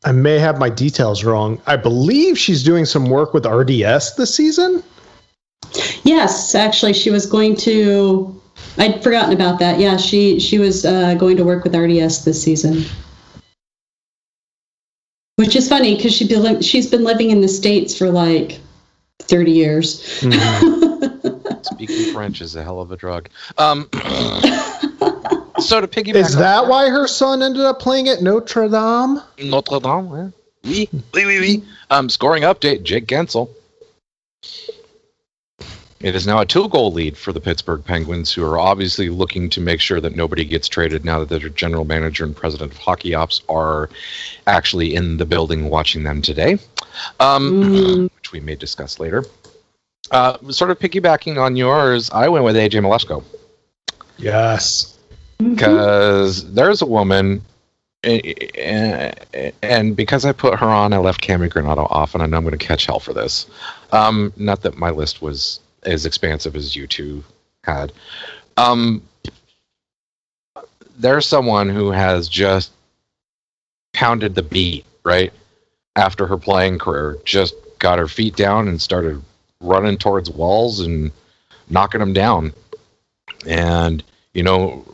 [0.04, 1.60] I may have my details wrong.
[1.66, 4.82] I believe she's doing some work with RDS this season.
[6.02, 8.40] Yes, actually, she was going to.
[8.78, 9.78] I'd forgotten about that.
[9.78, 12.84] Yeah, she she was uh, going to work with RDS this season,
[15.36, 18.60] which is funny because she be, she's been living in the states for like
[19.20, 20.02] thirty years.
[21.62, 23.28] Speaking French is a hell of a drug.
[23.58, 23.90] Um,
[25.60, 29.20] so to piggyback Is on- that why her son ended up playing at Notre Dame?
[29.50, 30.10] Notre Dame.
[30.14, 30.30] Yeah.
[30.64, 31.64] Oui, oui, oui, oui.
[31.90, 33.48] Um, scoring update: Jake Guentzel.
[36.00, 39.60] It is now a two-goal lead for the Pittsburgh Penguins, who are obviously looking to
[39.60, 43.14] make sure that nobody gets traded now that their general manager and president of hockey
[43.16, 43.90] ops are
[44.46, 46.52] actually in the building watching them today,
[47.18, 48.10] um, Mm.
[48.14, 49.24] which we may discuss later.
[50.12, 53.24] Uh, sort of piggybacking on yours, I went with AJ Mleczko
[54.18, 54.97] Yes.
[55.38, 57.42] Because there's a woman,
[58.02, 62.42] and because I put her on, I left Cami Granato off, and I know I'm
[62.44, 63.46] going to catch hell for this.
[63.92, 67.24] Um, not that my list was as expansive as you two
[67.62, 67.92] had.
[68.56, 69.02] Um,
[70.98, 72.72] there's someone who has just
[73.92, 75.32] pounded the beat right
[75.94, 77.18] after her playing career.
[77.24, 79.22] Just got her feet down and started
[79.60, 81.12] running towards walls and
[81.70, 82.52] knocking them down,
[83.46, 84.02] and
[84.34, 84.84] you know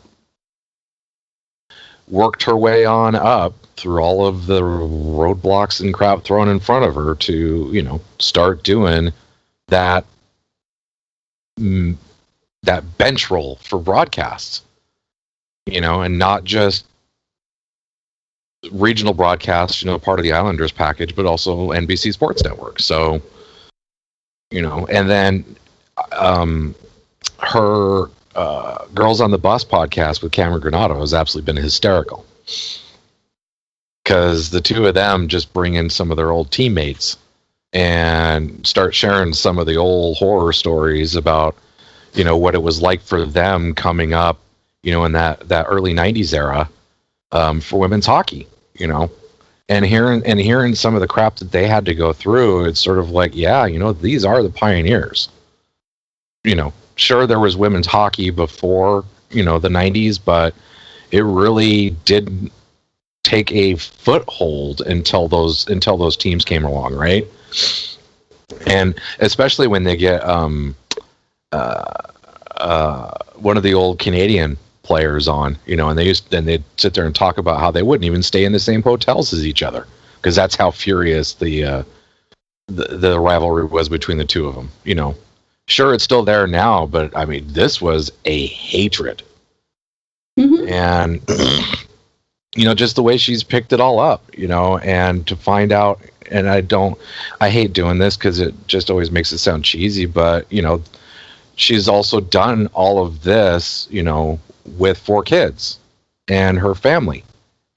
[2.07, 6.85] worked her way on up through all of the roadblocks and crap thrown in front
[6.85, 9.11] of her to you know start doing
[9.67, 10.05] that
[11.59, 11.95] mm,
[12.63, 14.63] that bench role for broadcasts
[15.65, 16.85] you know and not just
[18.71, 22.79] regional broadcasts you know part of the islanders package but also nbc sports network.
[22.79, 23.21] So
[24.51, 25.55] you know and then
[26.11, 26.75] um
[27.39, 32.25] her uh, Girls on the Bus podcast with Cameron Granato has absolutely been hysterical.
[34.03, 37.17] Because the two of them just bring in some of their old teammates
[37.73, 41.55] and start sharing some of the old horror stories about,
[42.13, 44.39] you know, what it was like for them coming up,
[44.83, 46.69] you know, in that, that early 90s era
[47.31, 49.09] um, for women's hockey, you know.
[49.67, 52.79] And hearing and hearing some of the crap that they had to go through, it's
[52.79, 55.27] sort of like, yeah, you know, these are the pioneers.
[56.43, 60.53] You know, sure there was women's hockey before you know the 90s but
[61.11, 62.51] it really didn't
[63.23, 67.27] take a foothold until those until those teams came along right?
[68.67, 70.75] And especially when they get um
[71.51, 71.83] uh
[72.57, 76.63] uh one of the old canadian players on you know and they used and they'd
[76.77, 79.45] sit there and talk about how they wouldn't even stay in the same hotels as
[79.45, 81.83] each other because that's how furious the uh
[82.67, 85.15] the, the rivalry was between the two of them you know
[85.67, 89.23] sure it's still there now but i mean this was a hatred.
[90.39, 90.69] Mhm.
[90.69, 91.21] and
[92.55, 95.71] you know just the way she's picked it all up you know and to find
[95.71, 95.99] out
[96.31, 96.97] and i don't
[97.41, 100.81] i hate doing this because it just always makes it sound cheesy but you know
[101.55, 104.39] she's also done all of this you know
[104.77, 105.79] with four kids
[106.27, 107.23] and her family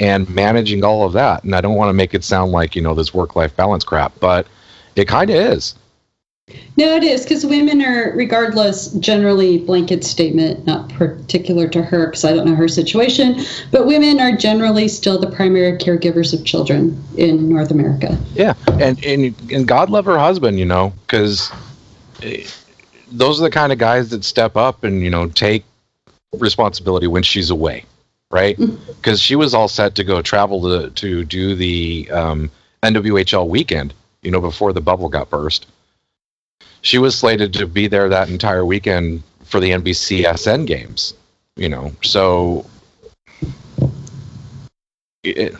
[0.00, 1.44] and managing all of that.
[1.44, 3.84] And i don't want to make it sound like you know this work life balance
[3.84, 4.46] crap but
[4.96, 5.74] it kind of is
[6.76, 12.24] No, it is because women are, regardless, generally blanket statement, not particular to her because
[12.24, 13.40] I don't know her situation,
[13.72, 18.16] but women are generally still the primary caregivers of children in North America.
[18.34, 21.50] Yeah, and and and God love her husband, you know, because
[23.10, 25.64] those are the kind of guys that step up and you know take
[26.38, 27.84] responsibility when she's away,
[28.30, 28.56] right?
[28.56, 32.50] Because she was all set to go travel to to do the um,
[32.82, 35.66] NWHL weekend, you know, before the bubble got burst.
[36.82, 41.14] She was slated to be there that entire weekend for the NBCSN games,
[41.56, 42.66] you know, so.
[45.24, 45.54] It,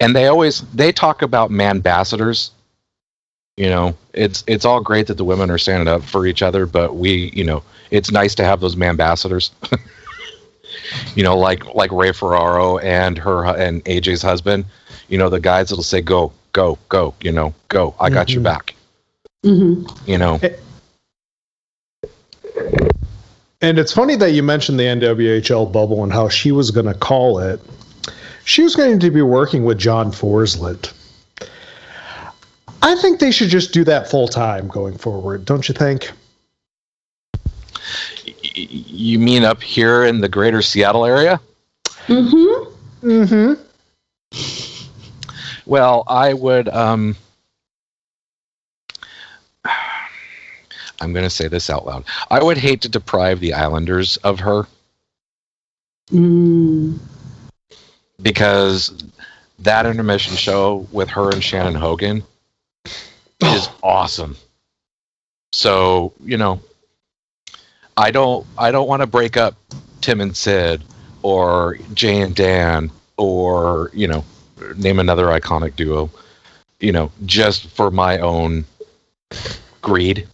[0.00, 2.50] and they always they talk about man ambassadors
[3.56, 6.66] you know it's it's all great that the women are standing up for each other
[6.66, 9.50] but we you know it's nice to have those man ambassadors
[11.14, 14.64] you know like like ray ferraro and her and aj's husband
[15.08, 18.42] you know the guys that'll say go go go you know go i got your
[18.42, 18.44] Mhm.
[18.44, 18.73] back
[19.44, 20.40] hmm you know
[23.60, 26.92] And it's funny that you mentioned the NWHL bubble and how she was going to
[26.92, 27.60] call it.
[28.44, 30.92] She was going to be working with John Forslund.
[32.82, 36.10] I think they should just do that full time going forward, don't you think?
[38.26, 41.40] Y- y- you mean up here in the greater seattle area
[42.06, 43.08] Mm hmm.
[43.08, 43.54] Mm-hmm.
[45.66, 46.68] Well, I would.
[46.68, 47.16] Um,
[51.00, 52.04] I'm going to say this out loud.
[52.30, 54.66] I would hate to deprive the Islanders of her
[56.12, 56.98] Mm.
[58.20, 58.92] because
[59.60, 62.22] that intermission show with her and Shannon Hogan
[63.40, 64.36] is awesome.
[65.52, 66.60] So you know,
[67.96, 68.46] I don't.
[68.58, 69.54] I don't want to break up
[70.02, 70.82] Tim and Sid
[71.22, 74.24] or Jay and Dan or you know,
[74.76, 76.10] name another iconic duo.
[76.80, 78.66] You know, just for my own
[79.80, 80.28] greed.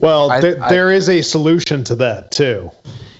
[0.00, 2.70] Well, I- th- I- there is a solution to that too.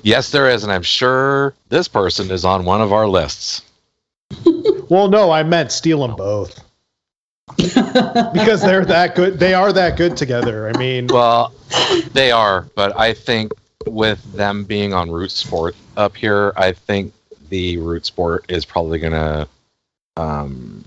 [0.02, 3.62] Yes, there is, and I'm sure this person is on one of our lists.
[4.88, 6.60] Well, no, I meant steal them both
[7.56, 9.40] because they're that good.
[9.40, 10.68] They are that good together.
[10.68, 11.52] I mean, Well,
[12.12, 13.50] they are, but I think
[13.84, 17.12] with them being on Root Sport up here, I think
[17.48, 19.48] the Root Sport is probably gonna.
[20.16, 20.84] Um,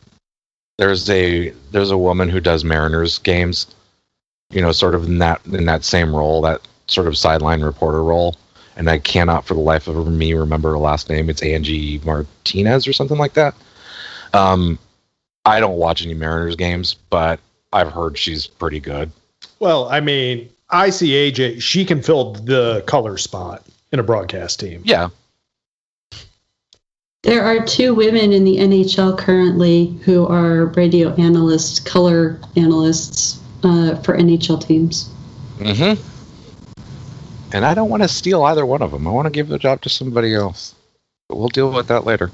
[0.77, 3.67] there's a there's a woman who does Mariners games,
[4.52, 8.04] you know, sort of in that in that same role, that sort of sideline reporter
[8.04, 8.36] role,
[8.76, 11.30] and I cannot for the life of me remember her last name.
[11.30, 13.54] It's Angie Martinez or something like that.
[14.34, 14.80] Um,
[15.45, 17.39] I don't watch any Mariners games, but
[17.72, 19.12] I've heard she's pretty good.
[19.60, 21.62] well, I mean, I see AJ.
[21.62, 24.82] She can fill the color spot in a broadcast team.
[24.84, 25.10] Yeah.
[27.24, 33.95] There are two women in the NHL currently who are radio analysts, color analysts uh,
[33.97, 35.10] for NHL teams.
[35.57, 36.01] Mm-hmm.
[37.51, 39.07] And I don't want to steal either one of them.
[39.07, 40.76] I want to give the job to somebody else.
[41.28, 42.32] But we'll deal with that later.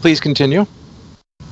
[0.00, 0.66] Please continue.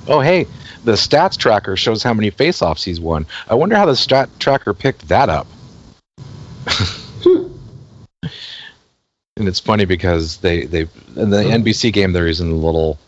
[0.06, 0.46] Oh, hey,
[0.84, 3.26] the stats tracker shows how many face-offs he's won.
[3.48, 5.46] I wonder how the stat tracker picked that up.
[9.38, 10.82] and it's funny because they they
[11.16, 12.98] in the NBC game they're using the little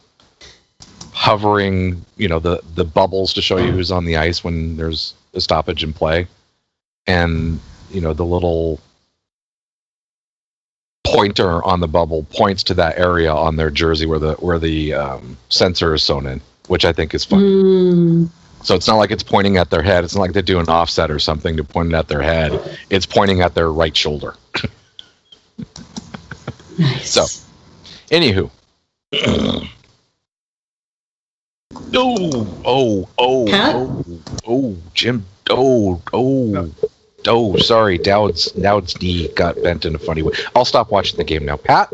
[1.20, 5.12] hovering, you know, the the bubbles to show you who's on the ice when there's
[5.34, 6.26] a stoppage in play,
[7.06, 7.60] and
[7.90, 8.80] you know the little
[11.04, 14.94] pointer on the bubble points to that area on their jersey where the where the
[14.94, 17.40] um, sensor is sewn in, which I think is fun.
[17.40, 18.30] Mm,
[18.62, 20.04] So it's not like it's pointing at their head.
[20.04, 22.78] It's not like they do an offset or something to point it at their head.
[22.88, 24.36] It's pointing at their right shoulder.
[26.78, 27.10] nice.
[27.10, 27.26] So.
[28.10, 28.50] Anywho.
[31.94, 33.74] Oh, oh, oh, Pat?
[33.74, 34.04] oh,
[34.46, 35.24] oh, Jim.
[35.48, 36.70] Oh, oh,
[37.26, 37.98] oh, sorry.
[37.98, 40.32] Dowd's, Dowd's knee got bent in a funny way.
[40.54, 41.56] I'll stop watching the game now.
[41.56, 41.92] Pat?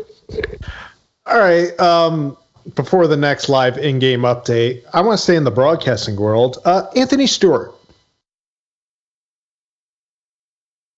[1.25, 1.77] All right.
[1.79, 2.37] Um,
[2.75, 6.57] before the next live in-game update, I want to stay in the broadcasting world.
[6.65, 7.73] Uh, Anthony Stewart.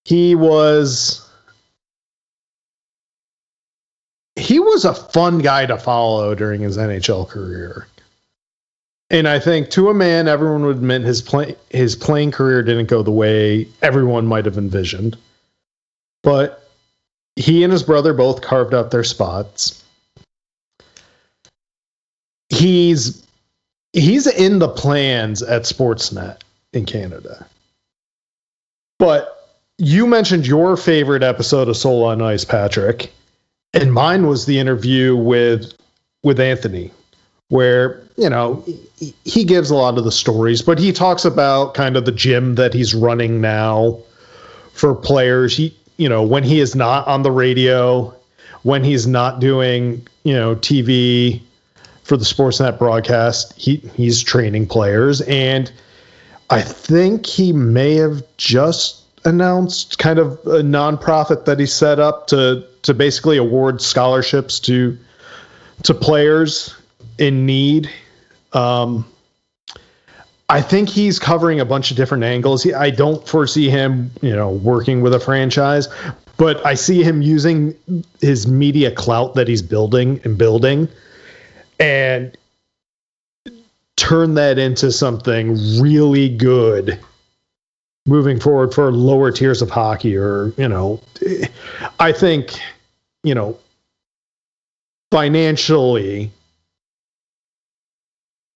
[0.04, 1.28] He was
[4.36, 7.86] he was a fun guy to follow during his NHL career.
[9.10, 12.86] And I think to a man, everyone would admit his play, his playing career didn't
[12.86, 15.16] go the way everyone might have envisioned.
[16.22, 16.68] But
[17.36, 19.80] he and his brother both carved out their spots
[22.50, 23.26] he's
[23.92, 26.42] he's in the plans at Sportsnet
[26.74, 27.46] in Canada.
[28.98, 29.48] But
[29.78, 33.10] you mentioned your favorite episode of Soul on Ice, Patrick,
[33.72, 35.72] and mine was the interview with
[36.22, 36.90] with Anthony,
[37.50, 38.64] where you know
[39.24, 42.54] he, gives a lot of the stories, but he talks about kind of the gym
[42.54, 43.98] that he's running now
[44.72, 45.56] for players.
[45.56, 48.14] He you know when he is not on the radio,
[48.62, 51.42] when he's not doing you know TV
[52.04, 53.52] for the Sportsnet broadcast.
[53.56, 55.70] He he's training players, and
[56.48, 62.28] I think he may have just announced kind of a nonprofit that he set up
[62.28, 64.96] to to basically award scholarships to
[65.82, 66.74] to players
[67.20, 67.88] in need.
[68.52, 69.04] Um,
[70.48, 72.64] I think he's covering a bunch of different angles.
[72.64, 75.86] He, I don't foresee him, you know, working with a franchise,
[76.36, 77.76] but I see him using
[78.20, 80.88] his media clout that he's building and building
[81.78, 82.36] and
[83.96, 86.98] turn that into something really good
[88.06, 91.00] moving forward for lower tiers of hockey or you know
[92.00, 92.58] i think
[93.22, 93.58] you know
[95.10, 96.32] financially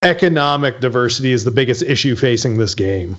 [0.05, 3.17] economic diversity is the biggest issue facing this game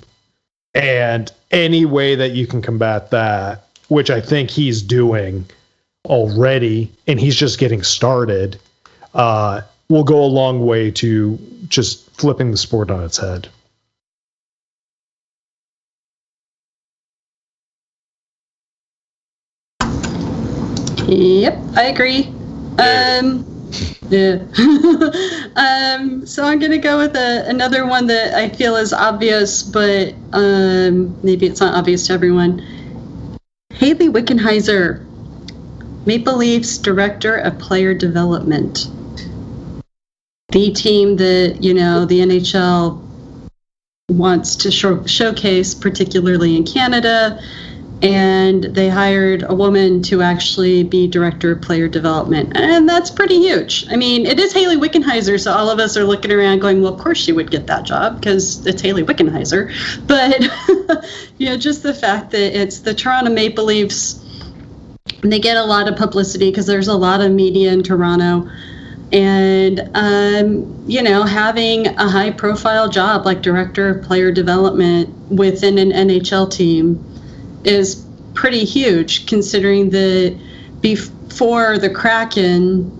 [0.73, 5.45] and any way that you can combat that which i think he's doing
[6.05, 8.59] already and he's just getting started
[9.15, 13.47] uh, will go a long way to just flipping the sport on its head.
[21.07, 22.27] Yep, I agree.
[22.79, 23.55] Um,
[24.09, 24.39] yeah.
[25.97, 30.13] um, so I'm gonna go with a, another one that I feel is obvious, but
[30.34, 32.63] um, maybe it's not obvious to everyone.
[33.73, 35.05] Hayley Wickenheiser,
[36.05, 38.88] Maple Leafs Director of Player Development.
[40.49, 43.01] The team that you know the NHL
[44.09, 47.41] wants to show, showcase, particularly in Canada,
[48.01, 53.39] and they hired a woman to actually be director of player development, and that's pretty
[53.39, 53.85] huge.
[53.89, 56.93] I mean, it is Hayley Wickenheiser, so all of us are looking around going, "Well,
[56.93, 59.71] of course she would get that job because it's Hayley Wickenheiser."
[60.07, 60.41] But
[61.37, 64.23] you know, just the fact that it's the Toronto Maple Leafs,
[65.21, 68.49] they get a lot of publicity because there's a lot of media in Toronto.
[69.11, 75.77] And, um, you know, having a high profile job like director of player development within
[75.77, 77.14] an NHL team
[77.66, 80.38] is pretty huge considering that
[80.82, 82.91] before the Kraken,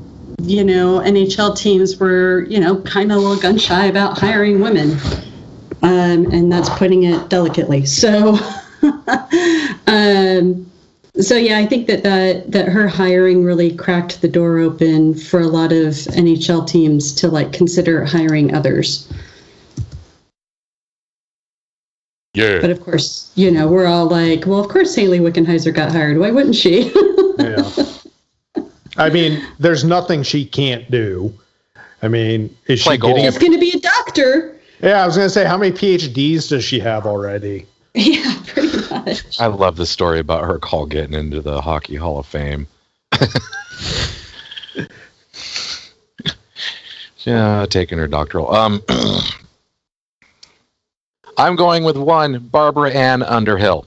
[0.41, 4.61] you know, NHL teams were, you know, kind of a little gun shy about hiring
[4.61, 4.97] women.
[5.82, 7.86] Um, and that's putting it delicately.
[7.86, 8.39] So,
[9.88, 10.66] um,
[11.20, 15.39] so yeah, I think that, that that her hiring really cracked the door open for
[15.39, 19.07] a lot of NHL teams to like consider hiring others.
[22.36, 22.59] Yeah.
[22.61, 26.17] But of course, you know, we're all like, well, of course Hayley Wickenheiser got hired.
[26.17, 26.91] Why wouldn't she?
[27.39, 27.69] Yeah.
[28.97, 31.33] I mean, there's nothing she can't do.
[32.01, 33.23] I mean, is Play she getting?
[33.23, 33.33] golf.
[33.33, 34.55] She's going to be a doctor.
[34.81, 37.65] Yeah, I was gonna say, how many PhDs does she have already?
[37.97, 39.39] Yeah, pretty much.
[39.39, 42.67] I love the story about her call getting into the Hockey Hall of Fame.
[47.19, 48.53] yeah, taking her doctoral.
[48.53, 48.81] Um,
[51.38, 53.86] I'm going with one, Barbara Ann Underhill.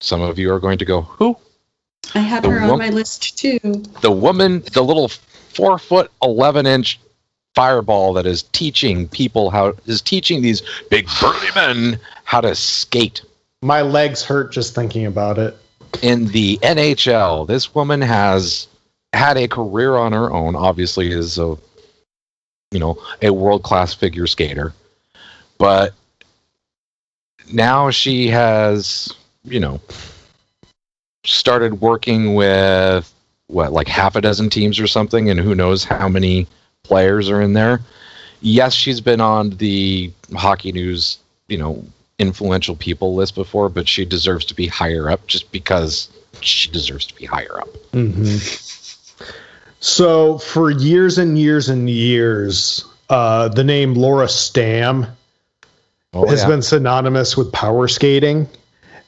[0.00, 1.36] Some of you are going to go, who?
[2.14, 3.58] I have The her wo- on my list too.
[4.00, 6.98] The woman, the little four foot eleven inch
[7.54, 13.22] fireball that is teaching people how is teaching these big burly men how to skate.
[13.62, 15.56] My legs hurt just thinking about it.
[16.02, 18.68] in the NHL, this woman has
[19.12, 20.56] had a career on her own.
[20.56, 21.56] Obviously, is a
[22.70, 24.72] you know a world class figure skater,
[25.58, 25.92] but
[27.52, 29.80] now she has you know
[31.24, 33.12] started working with
[33.46, 36.46] what like half a dozen teams or something, and who knows how many
[36.82, 37.80] players are in there.
[38.40, 41.84] Yes, she's been on the hockey news, you know,
[42.18, 46.08] influential people list before, but she deserves to be higher up just because
[46.40, 47.68] she deserves to be higher up.
[47.92, 48.36] hmm
[49.80, 55.10] So for years and years and years, uh, the name Laura Stamm
[56.12, 56.48] Oh, has yeah.
[56.48, 58.48] been synonymous with power skating,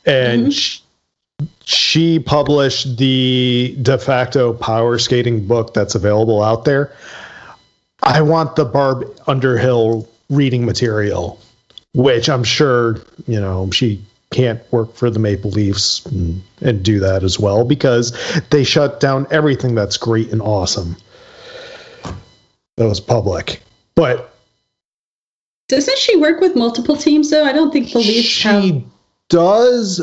[0.06, 0.50] and mm-hmm.
[0.50, 0.80] sh-
[1.64, 6.94] she published the de facto power skating book that's available out there.
[8.04, 11.40] I want the Barb Underhill reading material,
[11.94, 17.00] which I'm sure you know she can't work for the Maple Leafs and, and do
[17.00, 18.12] that as well because
[18.50, 20.96] they shut down everything that's great and awesome.
[22.76, 23.60] That was public,
[23.96, 24.31] but
[25.72, 27.46] Doesn't she work with multiple teams though?
[27.46, 28.82] I don't think the Leafs she have.
[29.30, 30.02] does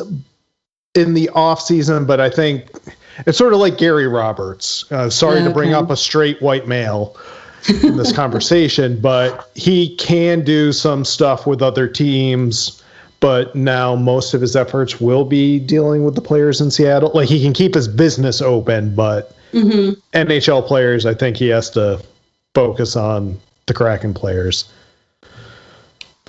[0.95, 2.71] in the off season, but I think
[3.27, 4.91] it's sort of like Gary Roberts.
[4.91, 7.15] Uh, sorry to bring up a straight white male
[7.83, 12.81] in this conversation, but he can do some stuff with other teams.
[13.19, 17.11] But now most of his efforts will be dealing with the players in Seattle.
[17.13, 21.69] Like he can keep his business open, but hmm NHL players, I think he has
[21.71, 22.03] to
[22.55, 24.67] focus on the Kraken players.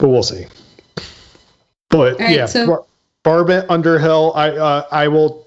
[0.00, 0.46] But we'll see.
[1.90, 2.84] But All right, yeah, so- Bar-
[3.22, 5.46] Barb Underhill, I uh, I will,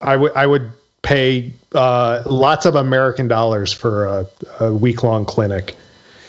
[0.00, 4.26] I would I would pay uh, lots of American dollars for a,
[4.60, 5.76] a week long clinic.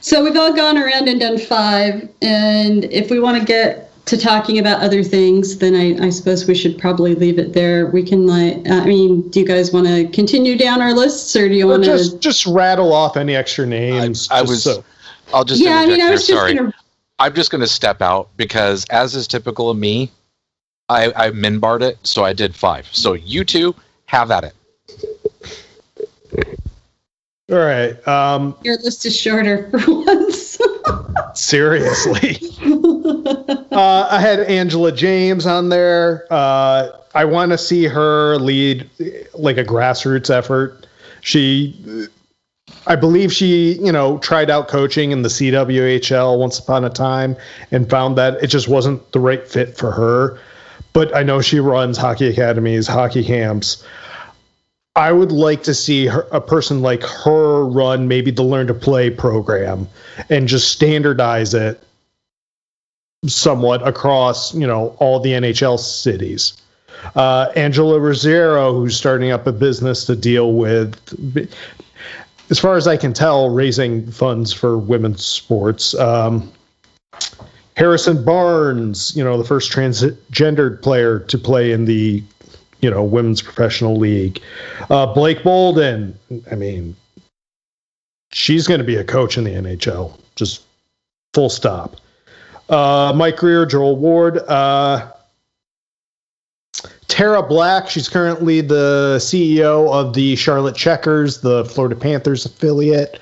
[0.00, 4.16] so we've all gone around and done five, and if we want to get to
[4.18, 7.86] talking about other things, then I, I suppose we should probably leave it there.
[7.86, 11.48] We can like, I mean, do you guys want to continue down our lists, or
[11.48, 11.90] do you Or want to?
[11.90, 14.28] just just rattle off any extra names.
[14.30, 14.84] I just was- so-
[15.32, 16.54] I'll just Yeah, I mean, interject I here, was just sorry.
[16.54, 16.74] gonna.
[17.18, 20.10] I'm just going to step out because, as is typical of me,
[20.88, 22.88] I, I minbarred it, so I did five.
[22.92, 23.74] So you two
[24.06, 24.54] have at it.
[27.50, 28.08] all right.
[28.08, 30.58] Um, Your list is shorter for once.
[31.34, 32.38] seriously.
[33.72, 36.26] uh, I had Angela James on there.
[36.30, 38.90] Uh, I want to see her lead
[39.34, 40.86] like a grassroots effort.
[41.20, 42.08] She,
[42.86, 47.36] I believe she, you know, tried out coaching in the CWHL once upon a time
[47.70, 50.38] and found that it just wasn't the right fit for her.
[50.92, 53.84] But I know she runs hockey academies, hockey camps.
[54.96, 58.74] I would like to see her, a person like her run maybe the Learn to
[58.74, 59.88] Play program
[60.30, 61.82] and just standardize it
[63.26, 66.60] somewhat across, you know, all the NHL cities.
[67.16, 70.94] Uh, Angela Ruggiero, who's starting up a business to deal with,
[72.50, 75.94] as far as I can tell, raising funds for women's sports.
[75.94, 76.52] Um,
[77.76, 82.22] Harrison Browne, you know, the first transgendered player to play in the,
[82.80, 84.40] you know, women's professional league.
[84.90, 86.16] Uh, Blake Bolden,
[86.50, 86.94] I mean,
[88.32, 90.62] she's going to be a coach in the NHL, just
[91.32, 91.96] full stop.
[92.68, 95.10] Uh, Mike Grier, Joel Ward, uh,
[97.08, 103.20] Tera Black, she's currently the CEO of the Charlotte Checkers, the Florida Panthers affiliate.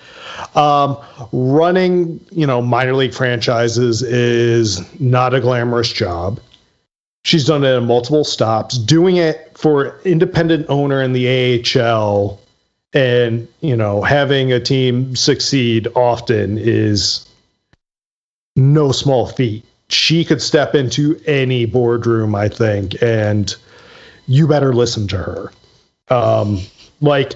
[0.54, 0.96] Um,
[1.32, 6.40] running, you know, minor league franchises is not a glamorous job.
[7.24, 8.78] She's done it in multiple stops.
[8.78, 12.40] Doing it for independent owner in the AHL
[12.92, 17.26] and, you know, having a team succeed often is
[18.56, 19.64] no small feat.
[19.88, 23.54] She could step into any boardroom, I think, and
[24.26, 25.52] you better listen to her.
[26.08, 26.60] Um,
[27.00, 27.34] like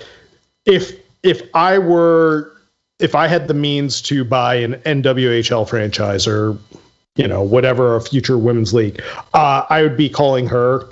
[0.64, 2.52] if if I were
[2.98, 6.58] if I had the means to buy an NWHL franchise or
[7.16, 9.02] you know whatever a future women's league,
[9.34, 10.88] uh, I would be calling her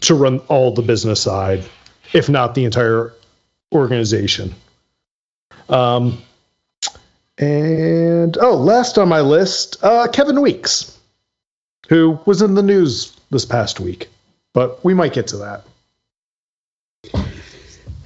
[0.00, 1.64] to run all the business side
[2.12, 3.12] if not the entire
[3.72, 4.54] organization.
[5.68, 6.22] Um,
[7.36, 10.98] and oh, last on my list, uh, Kevin Weeks,
[11.88, 14.08] who was in the news this past week,
[14.58, 15.62] but we might get to that.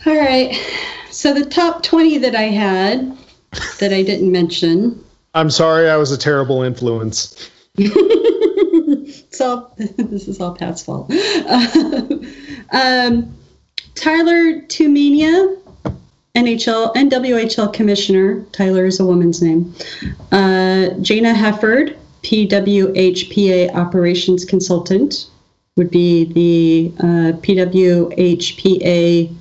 [0.04, 0.54] All right.
[1.10, 3.16] So the top 20 that I had
[3.80, 5.02] that I didn't mention.
[5.32, 7.50] I'm sorry, I was a terrible influence.
[7.78, 11.10] it's all, this is all Pat's fault.
[12.70, 13.34] um,
[13.94, 15.58] Tyler Tumminia,
[16.34, 18.44] NHL, NWHL commissioner.
[18.52, 19.74] Tyler is a woman's name.
[20.30, 25.30] Uh, Jayna Hefford, PWHPA operations consultant,
[25.76, 29.34] would be the uh, PWHPA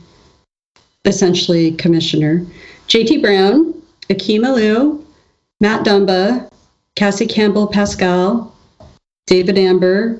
[1.05, 2.45] essentially commissioner.
[2.87, 3.73] JT Brown,
[4.09, 5.03] Akim Aliu,
[5.59, 6.49] Matt Dumba,
[6.95, 8.51] Cassie Campbell Pascall,
[9.27, 10.19] David Amber,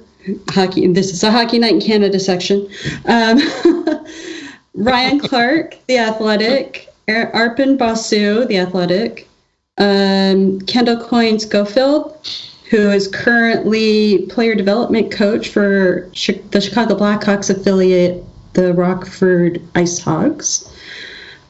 [0.49, 0.87] hockey.
[0.87, 2.67] This is a Hockey Night in Canada section.
[3.05, 3.39] Um,
[4.73, 6.87] Ryan Clark, the athletic.
[7.07, 9.27] Arpon Basu, the athletic.
[9.77, 12.15] Um, Kendall Coyne Schofield,
[12.71, 16.09] who is currently player development coach for
[16.51, 20.73] the Chicago Blackhawks affiliate, the Rockford Ice Hogs.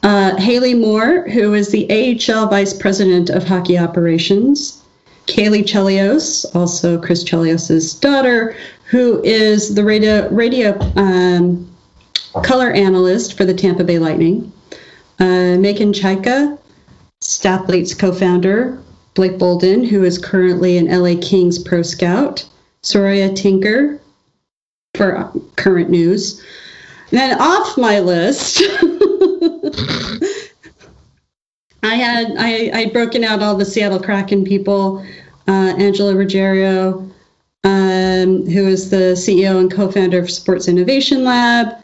[0.02, 4.82] Uh, Hayley Moore, who is the AHL Vice President of Hockey Operations.
[5.26, 8.56] Caley Chelios, also Chris Chelios' daughter,
[8.86, 11.72] who is the radio, radio um,
[12.42, 14.52] color analyst for the Tampa Bay Lightning.
[15.20, 16.58] Uh, Meghan Chayka,
[17.20, 18.82] Stathletes co founder.
[19.14, 22.46] Blake Bolden, who is currently an LA Kings pro scout.
[22.82, 24.00] Saroya Tinker,
[24.94, 26.42] for current news.
[27.10, 28.58] then off my list,
[31.82, 35.04] I had I I'd broken out all the Seattle Kraken people,
[35.48, 37.08] uh, Angela Ruggiero,
[37.64, 41.74] um, who is the CEO and co-founder of Sports Innovation Lab,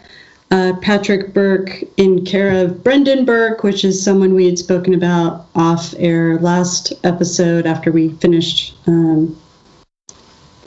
[0.50, 5.46] uh, Patrick Burke in care of Brendan Burke, which is someone we had spoken about
[5.54, 9.36] off air last episode after we finished um,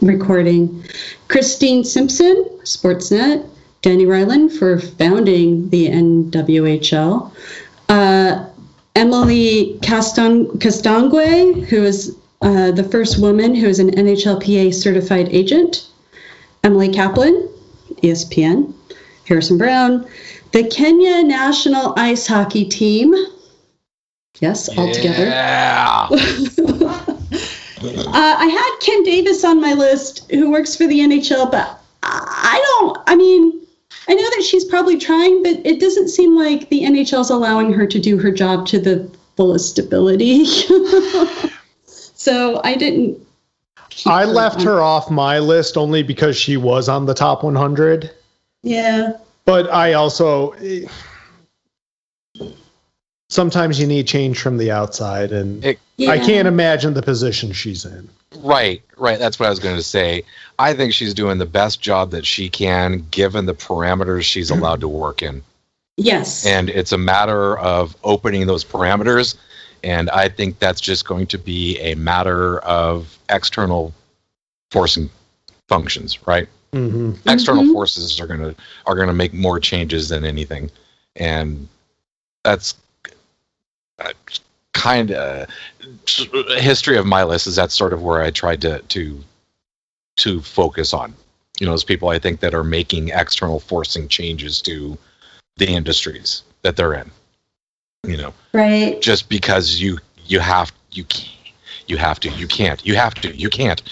[0.01, 0.83] recording.
[1.27, 3.47] Christine Simpson, Sportsnet,
[3.81, 7.31] Dani Rylan for founding the NWHL.
[7.89, 8.45] Uh,
[8.95, 15.87] Emily Castan- Castonguay, who is uh, the first woman who is an NHLPA certified agent.
[16.63, 17.49] Emily Kaplan,
[18.03, 18.73] ESPN.
[19.25, 20.07] Harrison Browne.
[20.51, 23.13] The Kenya national ice hockey team.
[24.39, 25.31] Yes, all together.
[27.83, 32.63] Uh, I had Kim Davis on my list, who works for the NHL, but I
[32.79, 32.99] don't.
[33.07, 33.59] I mean,
[34.07, 37.87] I know that she's probably trying, but it doesn't seem like the NHL's allowing her
[37.87, 40.45] to do her job to the fullest ability.
[41.85, 43.17] so I didn't.
[44.05, 48.11] I left on- her off my list only because she was on the top 100.
[48.63, 49.13] Yeah.
[49.45, 50.55] But I also
[53.29, 56.11] sometimes you need change from the outside, and It- yeah.
[56.11, 58.09] I can't imagine the position she's in.
[58.37, 59.19] Right, right.
[59.19, 60.23] That's what I was going to say.
[60.59, 64.61] I think she's doing the best job that she can, given the parameters she's mm-hmm.
[64.61, 65.43] allowed to work in.
[65.97, 66.45] Yes.
[66.45, 69.35] And it's a matter of opening those parameters.
[69.83, 73.93] And I think that's just going to be a matter of external
[74.71, 75.09] forcing
[75.67, 76.47] functions, right?
[76.73, 77.73] Hmm External Mhm.
[77.73, 78.55] forces are gonna
[78.85, 80.71] are gonna make more changes than anything,
[81.15, 81.67] and
[82.43, 82.75] that's
[83.99, 84.13] uh,
[84.73, 85.47] kind of
[86.57, 89.23] history of my list is that's sort of where I tried to to
[90.17, 91.13] to focus on.
[91.59, 94.97] You know, those people I think that are making external forcing changes to
[95.57, 97.11] the industries that they're in.
[98.07, 98.99] You know, right.
[99.01, 101.37] just because you you have you can't
[101.87, 103.83] you have to you can't you have to you can't.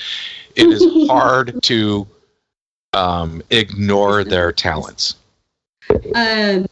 [0.55, 2.07] It is hard to
[2.93, 5.15] um, ignore their talents.
[5.89, 6.67] Um,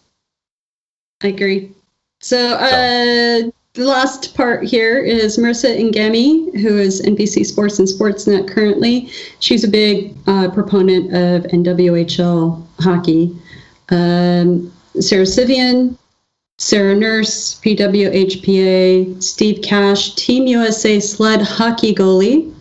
[1.24, 1.72] I agree.
[2.20, 8.48] So, uh, the last part here is Marissa Ngemi, who is NBC Sports and Sportsnet
[8.48, 9.12] currently.
[9.40, 13.38] She's a big uh, proponent of NWHL hockey.
[13.90, 15.96] Um, Sara Civian,
[16.58, 22.52] Sarah Nurse, PWHPA, Steve Cash, Team USA sled hockey goalie.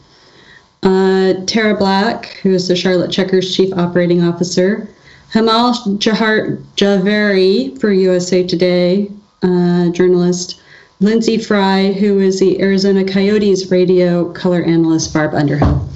[0.86, 4.88] Uh, Tera Black, who is the Charlotte Checkers chief operating officer.
[5.32, 9.10] Hamal Jahar Javeri for USA Today,
[9.42, 10.60] uh, journalist.
[11.00, 15.88] Lyndsey Fry, who is the Arizona Coyotes radio color analyst, Barb Underhill.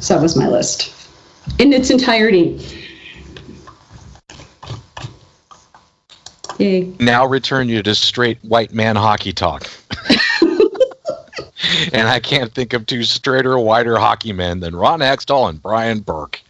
[0.00, 0.92] So that was my list
[1.60, 2.66] in its entirety.
[6.58, 6.92] Yay.
[6.98, 9.70] Now return you to straight white man hockey talk.
[11.92, 16.00] and I can't think of two straighter, wider hockey men than Ron Hextall and Brian
[16.00, 16.40] Burke.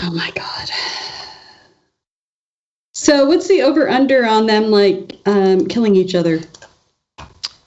[0.00, 0.70] Oh my God.
[2.92, 6.40] So what's the over under on them like um, killing each other?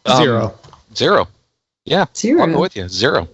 [0.05, 0.59] Um, Zero.
[0.95, 1.27] Zero.
[1.85, 2.05] Yeah.
[2.15, 2.41] Zero.
[2.41, 2.87] I'll go with you.
[2.87, 3.27] Zero.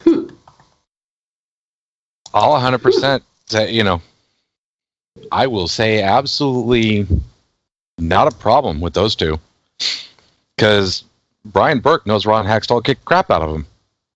[0.00, 0.28] Hmm.
[2.34, 3.22] All 100%.
[3.46, 4.02] Say, you know,
[5.32, 7.06] I will say absolutely
[7.98, 9.38] not a problem with those two.
[10.56, 11.04] Because
[11.52, 13.66] Brian Burke knows Ron Hextall kicked crap out of him.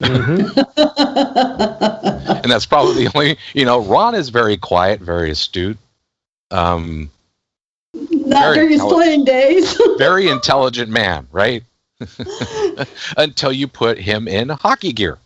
[0.02, 0.68] Mhm.
[2.42, 5.78] And that's probably the only, you know, Ron is very quiet, very astute,
[6.50, 7.10] um,
[7.94, 9.80] Not Very during his playing days.
[9.98, 11.62] very intelligent man, right?
[13.16, 15.18] Until you put him in hockey gear.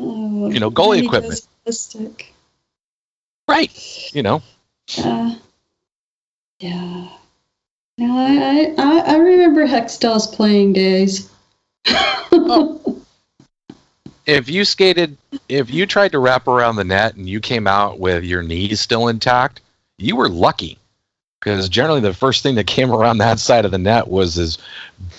[0.00, 1.46] Oh, You know, goalie equipment.
[3.46, 4.14] Right.
[4.14, 4.42] You know,
[4.96, 5.34] Yeah.
[6.60, 7.08] Yeah.
[7.98, 11.30] Yeah, I, I, I remember Hextall's playing days.
[14.26, 15.16] if you skated,
[15.48, 18.80] if you tried to wrap around the net and you came out with your knees
[18.80, 19.60] still intact,
[19.98, 20.78] you were lucky.
[21.40, 24.58] Because generally, the first thing that came around that side of the net was this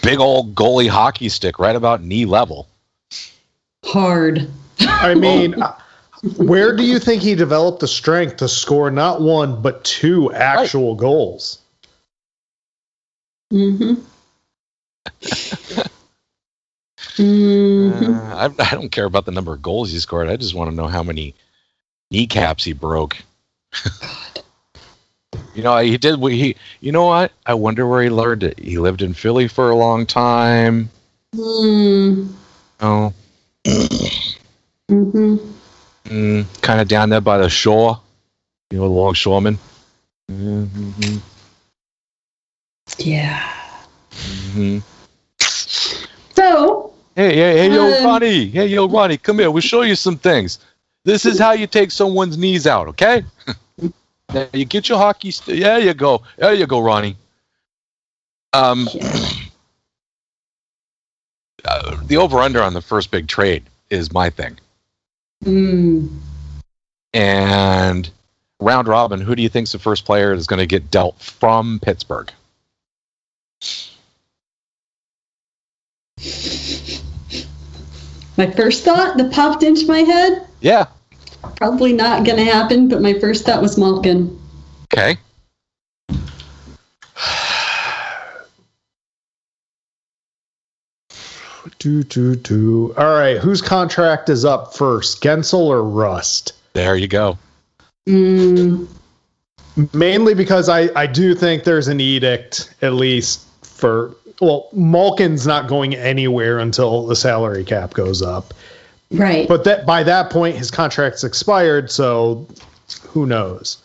[0.01, 2.67] big old goalie hockey stick right about knee level.
[3.83, 4.49] Hard.
[4.79, 5.77] I mean, uh,
[6.37, 10.95] where do you think he developed the strength to score not one but two actual
[10.95, 11.59] goals?
[13.53, 13.93] Mm-hmm.
[17.21, 18.13] mm-hmm.
[18.13, 20.27] Uh, I, I don't care about the number of goals he scored.
[20.27, 21.35] I just want to know how many
[22.09, 23.17] kneecaps he broke.
[25.53, 26.19] you know, he did.
[26.19, 27.31] He, you know what?
[27.45, 28.57] I wonder where he learned it.
[28.59, 30.89] He lived in Philly for a long time.
[31.35, 32.31] Mm.
[32.79, 33.13] Oh,
[34.89, 35.37] Mm-hmm.
[36.05, 37.99] mm, kind of down there by the shore.
[38.69, 39.57] You know, the longshoreman.
[40.29, 41.17] Mm-hmm.
[42.99, 43.51] Yeah.
[44.11, 44.79] hmm
[45.39, 48.47] So, Hey, hey, hey, yo, Um, Ronnie.
[48.47, 49.51] Hey, yo, Ronnie, come here.
[49.51, 50.59] We'll show you some things.
[51.05, 53.23] This is how you take someone's knees out, okay?
[54.33, 55.29] Now you get your hockey.
[55.29, 56.23] St- there you go.
[56.37, 57.15] There you go, Ronnie.
[58.53, 59.29] Um, yeah.
[61.65, 64.57] uh, the over/under on the first big trade is my thing.
[65.45, 66.09] Mm.
[67.13, 68.09] And
[68.59, 71.79] round robin, who do you think's the first player that's going to get dealt from
[71.83, 72.31] Pittsburgh?
[78.37, 80.85] My first thought that popped into my head, Yeah.
[81.57, 84.39] probably not going to happen, but my first thought was Malkin.
[84.85, 85.17] Okay.
[91.79, 92.93] Do, do, do.
[92.97, 96.53] All right, whose contract is up first, Guentzel or Rust?
[96.73, 97.37] There you go.
[98.07, 98.87] Mm.
[99.93, 103.45] Mainly because I, I do think there's an edict, at least
[103.83, 108.53] for, well, Malkin's not going anywhere until the salary cap goes up.
[109.11, 109.45] Right.
[109.45, 112.47] But that by that point, his contract's expired, so
[113.09, 113.79] who knows?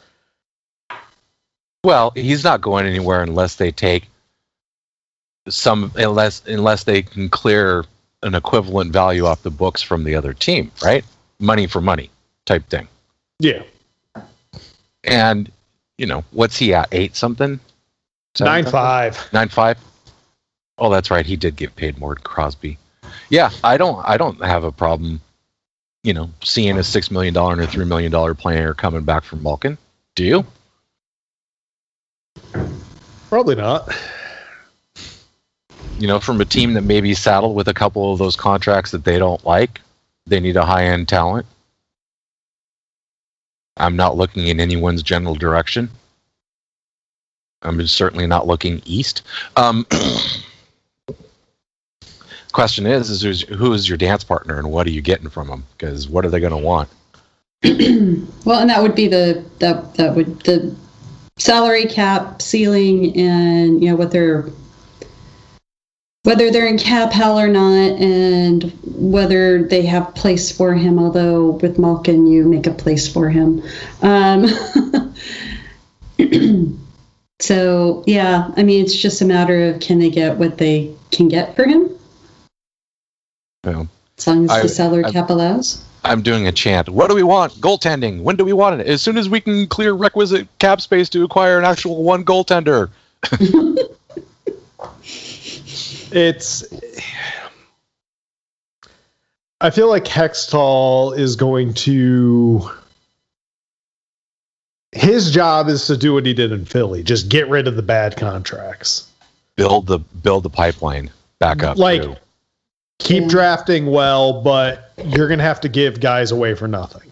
[1.82, 4.06] Well, he's not going anywhere unless they take
[5.48, 7.84] some unless unless they can clear
[8.22, 11.04] an equivalent value off the books from the other team, right?
[11.40, 12.08] Money for money
[12.46, 12.86] type thing.
[13.40, 13.64] Yeah.
[15.02, 15.50] And
[15.96, 16.86] you know, what's he at?
[16.92, 17.58] Eight something?
[18.36, 18.72] Seven Nine something?
[18.72, 19.28] five.
[19.32, 19.78] Nine five?
[20.78, 21.26] Oh, that's right.
[21.26, 22.78] He did get paid more than Crosby.
[23.30, 25.20] Yeah, I don't I don't have a problem,
[26.04, 29.24] you know, seeing a six million dollar and a three million dollar player coming back
[29.24, 29.76] from Malkin.
[30.14, 30.44] Do you?
[33.28, 33.88] Probably not.
[35.98, 38.92] you know, from a team that may be saddled with a couple of those contracts
[38.92, 39.80] that they don't like.
[40.26, 41.46] They need a high end talent.
[43.76, 45.90] I'm not looking in anyone's general direction.
[47.62, 49.22] I'm certainly not looking east.
[49.56, 49.86] Um,
[52.58, 55.46] question is, is who's, who is your dance partner and what are you getting from
[55.46, 55.64] them?
[55.76, 56.88] Because what are they going to want?
[57.62, 60.74] well, and that would be the that that would the
[61.36, 64.48] salary cap ceiling and you know what they're
[66.24, 71.50] whether they're in cap hell or not and whether they have place for him although
[71.62, 73.62] with malkin you make a place for him
[74.02, 74.46] um,
[77.40, 81.28] so yeah i mean it's just a matter of can they get what they can
[81.28, 81.97] get for him
[83.70, 83.88] You
[84.18, 86.88] as long as I- the salary I- cap allows I'm doing a chant.
[86.88, 87.54] What do we want?
[87.54, 88.22] Goaltending.
[88.22, 88.86] When do we want it?
[88.86, 92.90] As soon as we can clear requisite cap space to acquire an actual one goaltender.
[96.10, 96.64] It's.
[99.60, 102.70] I feel like Hextall is going to.
[104.92, 107.82] His job is to do what he did in Philly, just get rid of the
[107.82, 109.06] bad contracts.
[109.56, 111.10] build the build the pipeline
[111.40, 111.76] back up.
[111.76, 112.16] Like- too.
[112.98, 113.28] Keep Yeah.
[113.28, 117.10] drafting well, but you're going to have to give guys away for nothing.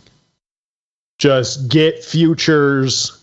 [1.18, 3.18] Just get futures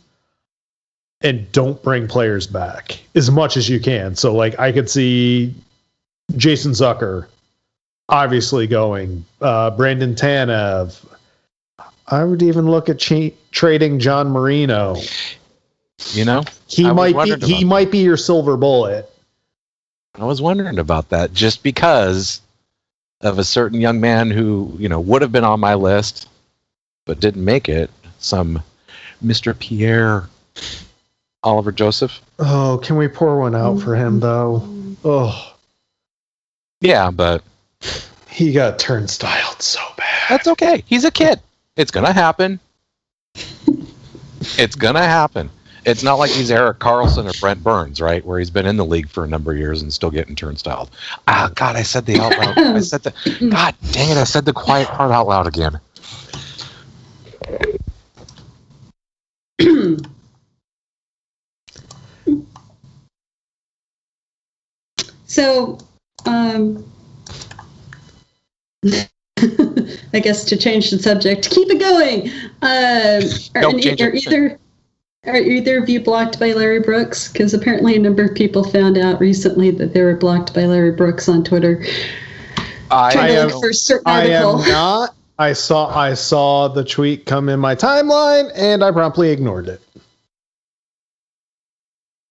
[1.21, 4.15] and don't bring players back as much as you can.
[4.15, 5.53] So like I could see
[6.35, 7.27] Jason Zucker
[8.09, 10.99] obviously going, uh, Brandon Tanev.
[12.07, 14.97] I would even look at cha- trading John Marino.
[16.11, 19.09] You know, He I might be he might be your silver bullet.
[20.15, 22.41] I was wondering about that just because
[23.23, 26.27] of a certain young man who, you know, would have been on my list
[27.05, 27.89] but didn't make it.
[28.19, 28.61] Some
[29.23, 29.57] Mr.
[29.57, 30.29] Pierre
[31.43, 32.21] Oliver Joseph.
[32.39, 34.67] Oh, can we pour one out for him though?
[35.03, 35.55] Oh,
[36.81, 37.43] Yeah, but
[38.29, 40.29] he got turnstiled so bad.
[40.29, 40.83] that's okay.
[40.85, 41.39] He's a kid.
[41.75, 42.59] It's to happen.
[44.57, 45.49] it's to happen.
[45.85, 48.25] It's not like he's Erik Karlsson or Brent Burns, right?
[48.25, 50.89] Where he's been in the league for a number of years and still getting turnstiled.
[51.27, 52.57] Ah, God, I said the out loud.
[52.57, 53.49] I said the.
[53.51, 54.17] God dang it!
[54.17, 55.79] I said the quiet part out loud again.
[65.33, 65.79] So,
[66.27, 66.85] um,
[68.85, 72.29] I guess to change the subject, keep it going.
[72.61, 74.27] Um, are, any- are it.
[74.27, 74.59] either
[75.25, 77.31] are either of you blocked by Larry Brooks?
[77.31, 80.91] Because apparently a number of people found out recently that they were blocked by Larry
[80.91, 81.83] Brooks on Twitter.
[82.91, 84.61] I, Trying to am- look for certain I article.
[84.63, 85.15] am not.
[85.39, 89.81] I saw I saw the tweet come in my timeline and I promptly ignored it.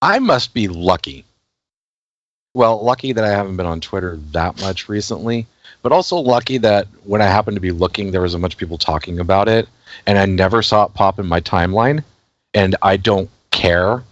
[0.01, 1.25] I must be lucky.
[2.55, 5.47] Well, lucky that I haven't been on Twitter that much recently,
[5.83, 8.59] but also lucky that when I happened to be looking, there was a bunch of
[8.61, 9.69] people talking about it,
[10.07, 12.05] and I never saw it pop in my timeline,
[12.55, 14.03] and I don't care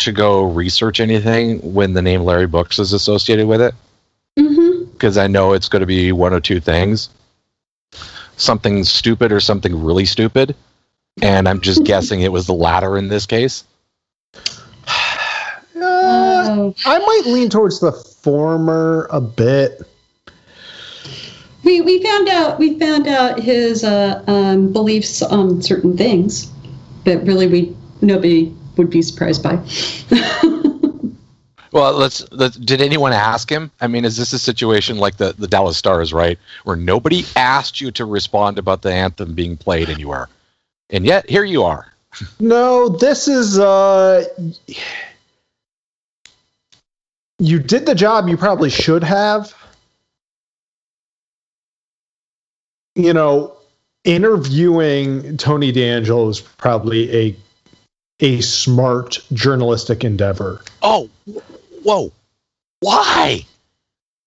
[0.00, 3.74] to go research anything when the name Larry Brooks is associated with it,
[4.92, 7.08] because I know it's going to be one of two things
[8.36, 10.54] something stupid or something really stupid,
[11.20, 13.64] and I'm just guessing it was the latter in this case.
[15.74, 16.70] Uh.
[16.86, 19.82] I might lean towards the former a bit.
[21.64, 26.52] We we found out we found out his uh, um, beliefs on certain things,
[27.04, 29.58] but really we nobody would be surprised by.
[31.72, 32.56] Well, let's, let's.
[32.56, 33.70] Did anyone ask him?
[33.80, 37.80] I mean, is this a situation like the the Dallas Stars, right, where nobody asked
[37.80, 40.28] you to respond about the anthem being played anywhere,
[40.90, 41.88] and yet here you are.
[42.38, 44.24] No, this is uh
[47.38, 49.54] you did the job you probably should have.
[52.94, 53.56] You know,
[54.04, 57.36] interviewing Tony DeAngelo is probably a
[58.20, 60.60] a smart journalistic endeavor.
[60.82, 61.08] Oh,
[61.82, 62.12] whoa,
[62.80, 63.44] why?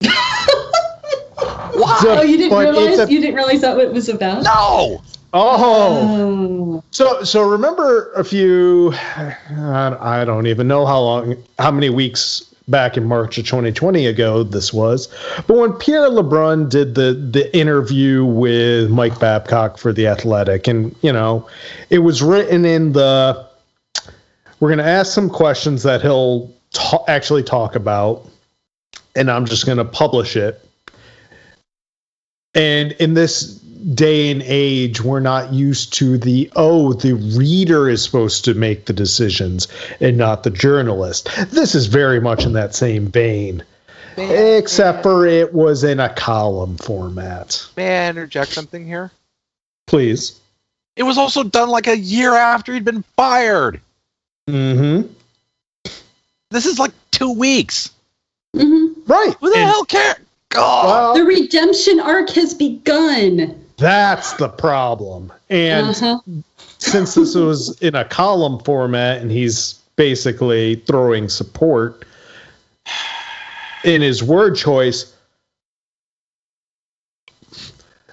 [0.00, 2.00] why?
[2.04, 4.42] oh, you didn't realize a- you didn't realize that what it was about.
[4.42, 5.02] No.
[5.32, 6.84] Oh, Oh.
[6.92, 12.45] so so remember a few I I don't even know how long how many weeks
[12.68, 15.08] back in March of 2020 ago this was.
[15.46, 20.94] But when Pierre LeBrun did the the interview with Mike Babcock for the Athletic and
[21.02, 21.48] you know
[21.90, 23.46] it was written in the
[24.58, 28.26] we're going to ask some questions that he'll ta- actually talk about
[29.14, 30.62] and I'm just going to publish it.
[32.54, 33.62] And in this
[33.94, 38.86] day and age, we're not used to the, oh, the reader is supposed to make
[38.86, 39.68] the decisions
[40.00, 41.28] and not the journalist.
[41.50, 43.62] This is very much in that same vein,
[44.16, 47.64] except for it was in a column format.
[47.76, 49.12] May I interject something here?
[49.86, 50.40] Please.
[50.96, 53.80] It was also done like a year after he'd been fired.
[54.48, 55.12] Mm-hmm.
[56.50, 57.90] This is like two weeks.
[58.54, 59.02] Mm-hmm.
[59.10, 59.34] Right.
[59.40, 60.16] Who the And- hell cares?
[60.48, 60.86] God.
[60.86, 63.62] well, The redemption arc has begun.
[63.76, 65.32] That's the problem.
[65.50, 66.18] And Uh-huh.
[66.78, 72.04] since this was in a column format and he's basically throwing support
[73.84, 75.12] in his word choice,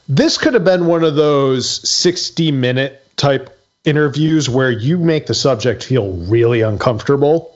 [0.08, 5.34] this could have been one of those 60 minute type interviews where you make the
[5.34, 7.54] subject feel really uncomfortable.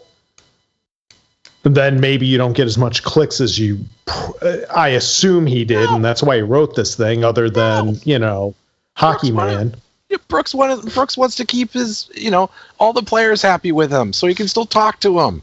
[1.73, 3.79] Then maybe you don't get as much clicks as you,
[4.73, 7.99] I assume he did, and that's why he wrote this thing, other than, No.
[8.03, 8.55] you know,
[8.95, 9.75] Hockey Brooks Man.
[10.09, 12.49] Yeah, Brooks wanted, Brooks wants to keep his, you know,
[12.79, 15.41] all the players happy with him, so he can still talk to them.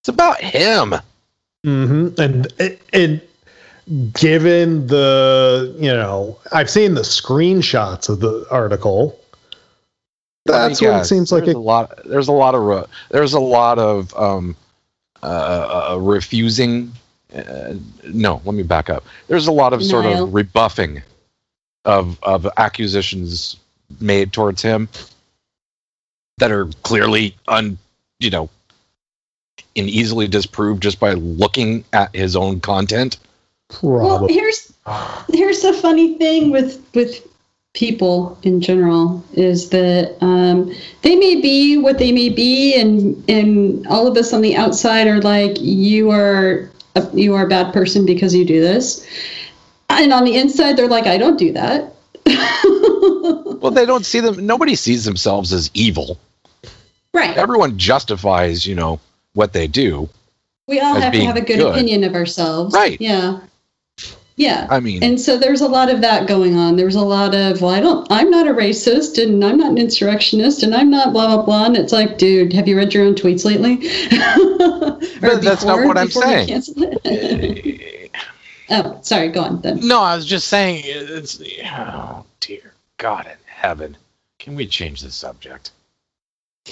[0.00, 0.94] It's about him.
[1.64, 2.46] hmm And
[2.92, 3.20] and
[4.14, 9.18] given the you know, I've seen the screenshots of the article.
[10.48, 11.44] That's Let me what it seems like.
[11.44, 12.00] There's It, a lot.
[12.04, 12.62] There's a lot of.
[12.62, 14.56] re- There's a lot of um,
[15.22, 16.92] uh, uh, refusing.
[17.34, 17.74] Uh,
[18.04, 19.04] no, let me back up.
[19.28, 20.24] There's a lot of sort Denial.
[20.24, 21.02] of rebuffing
[21.84, 23.56] of of accusations
[24.00, 24.88] made towards him.
[26.38, 27.76] that are clearly un,
[28.20, 28.48] you know,
[29.76, 33.18] and easily disproved just by looking at his own content.
[33.82, 34.72] Well, here's
[35.32, 37.26] here's the funny thing with with
[37.78, 43.86] people in general is that um, they may be what they may be, and and
[43.86, 47.72] all of us on the outside are like, you are a, you are a bad
[47.72, 49.06] person because you do this,
[49.88, 51.94] and on the inside they're like, I don't do that.
[53.60, 54.46] Well, they don't see them.
[54.46, 56.16] Nobody sees themselves as evil.
[57.12, 57.36] right.
[57.36, 59.00] Everyone justifies, you know,
[59.34, 60.08] what they do.
[60.68, 61.72] We all have to have a good, good.
[61.72, 62.72] opinion of ourselves.
[62.72, 63.00] Right.
[63.00, 63.40] Yeah.
[64.38, 64.68] Yeah.
[64.70, 66.76] I mean, And so there's a lot of that going on.
[66.76, 69.78] There's a lot of, well, I don't, I'm not a racist and I'm not an
[69.78, 71.66] insurrectionist and I'm not blah, blah, blah.
[71.66, 73.78] And it's like, dude, have you read your own tweets lately?
[75.20, 76.62] Or But that's not what I'm saying.
[78.70, 79.28] oh, sorry.
[79.30, 79.80] Go on then.
[79.86, 80.82] no, I was just saying.
[80.86, 83.96] It's oh dear God in heaven.
[84.38, 85.72] Can we change the subject?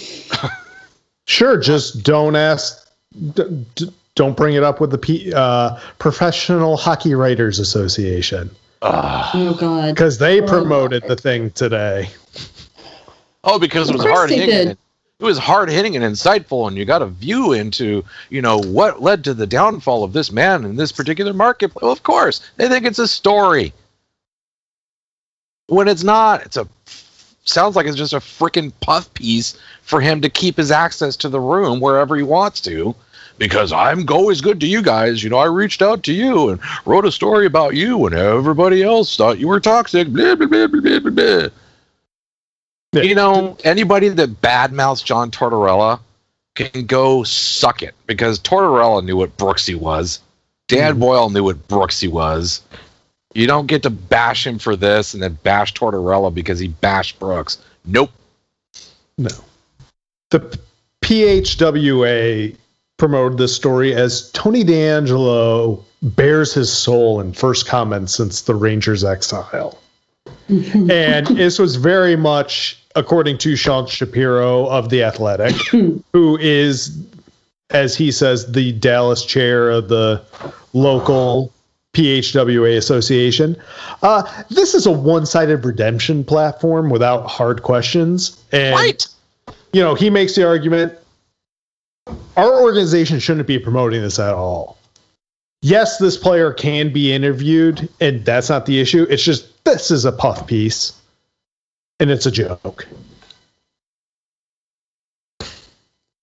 [1.29, 2.89] Sure, just don't ask.
[3.35, 8.51] D- d- don't bring it up with the P, uh, Professional Hockey Writers Association
[8.83, 9.31] Ugh.
[9.35, 9.95] Oh, God.
[9.95, 11.11] because they Oh, promoted God.
[11.11, 12.11] the thing today.
[13.45, 14.49] Oh, because it was hard hitting.
[14.49, 14.79] did.
[15.19, 19.01] It was hard hitting and insightful, and you got a view into, you know, what
[19.01, 21.73] led to the downfall of this man in this particular market.
[21.75, 23.73] Well, of course, they think it's a story.
[25.69, 26.69] When it's not, it's a
[27.45, 31.29] sounds like it's just a freaking puff piece for him to keep his access to
[31.29, 32.95] the room wherever he wants to.
[33.39, 35.23] Because I'm always good to you guys.
[35.23, 38.83] You know, I reached out to you and wrote a story about you when everybody
[38.83, 40.09] else thought you were toxic.
[40.09, 41.49] Blah, blah, blah, blah, blah, blah.
[42.93, 43.03] Yeah.
[43.03, 46.01] You know, anybody that badmouths John Tortorella
[46.55, 50.21] can go suck it because Tortorella knew what Brooksy was.
[50.69, 51.01] Dan Mhm.
[51.01, 52.63] Boyle knew what Brooksy was.
[53.35, 57.19] You don't get to bash him for this and then bash Tortorella because he bashed
[57.19, 57.59] Brooks.
[57.85, 58.11] Nope.
[59.19, 59.29] No.
[60.31, 60.59] The
[61.03, 62.57] PHWA
[62.97, 69.05] promoted this story as Tony DeAngelo bears his soul in first comments since the Rangers'
[69.05, 69.79] exile.
[70.49, 75.55] and this was very much according to Sean Shapiro of The Athletic,
[76.13, 76.99] who is,
[77.71, 80.23] as he says, the Dallas chair of the
[80.73, 81.53] local
[81.93, 83.57] PHWA association.
[84.03, 88.43] Uh, this is a one sided redemption platform without hard questions.
[88.53, 89.07] And Right.
[89.73, 90.95] you know, he makes the argument
[92.37, 94.79] our organization shouldn't be promoting this at all.
[95.63, 99.07] Yes, this player can be interviewed, and that's not the issue.
[99.09, 100.93] It's just this is a puff piece,
[101.99, 102.87] and it's a joke.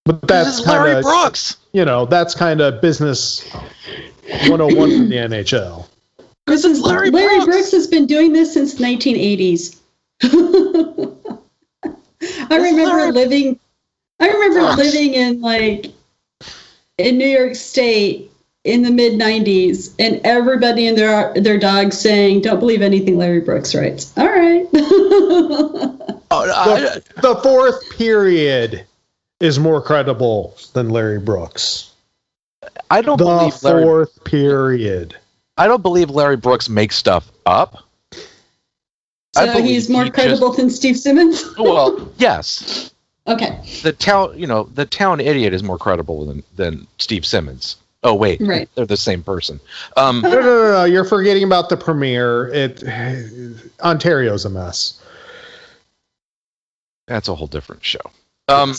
[0.05, 1.57] But that's Larry kind of, Brooks.
[1.71, 5.87] you know, that's kind of business 101 for the NHL.
[6.45, 7.45] This is Larry Larry, Brooks.
[7.45, 7.71] Brooks.
[7.71, 9.79] has been doing this since 1980s.
[11.83, 13.59] I remember Larry- living.
[14.23, 14.77] I remember Brooks.
[14.77, 15.87] living in like
[16.97, 18.31] in New York State
[18.63, 23.41] in the mid 90s, and everybody and their their dogs saying, "Don't believe anything Larry
[23.41, 24.67] Brooks writes." All right.
[26.35, 28.85] Oh, I- The, the fourth period
[29.39, 31.91] is more credible than Larry Brooks.
[32.89, 33.83] I don't The believe Larry.
[33.83, 35.15] fourth period.
[35.57, 37.83] I don't believe Larry Brooks makes stuff up.
[39.35, 41.43] So he's more he just- credible than Steve Simmons.
[41.59, 42.91] Well, yes,
[43.27, 43.59] okay.
[43.83, 47.77] the town, you know, the town idiot is more credible than than Steve Simmons.
[48.05, 48.67] Oh wait, Right.
[48.75, 49.59] they're the same person.
[49.95, 50.83] Um, No, no, no, no.
[50.83, 52.47] You're forgetting about the premiere.
[52.49, 52.83] It
[53.81, 54.99] Ontario's a mess.
[57.07, 58.01] that's a whole different show.
[58.49, 58.73] Um,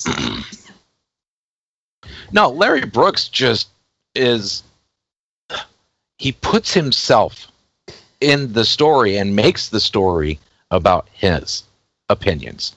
[2.33, 3.69] no, Larry Brooks just
[4.15, 4.63] is.
[6.19, 7.49] He puts himself
[8.21, 10.39] in the story and makes the story
[10.71, 11.65] about his
[12.09, 12.75] opinions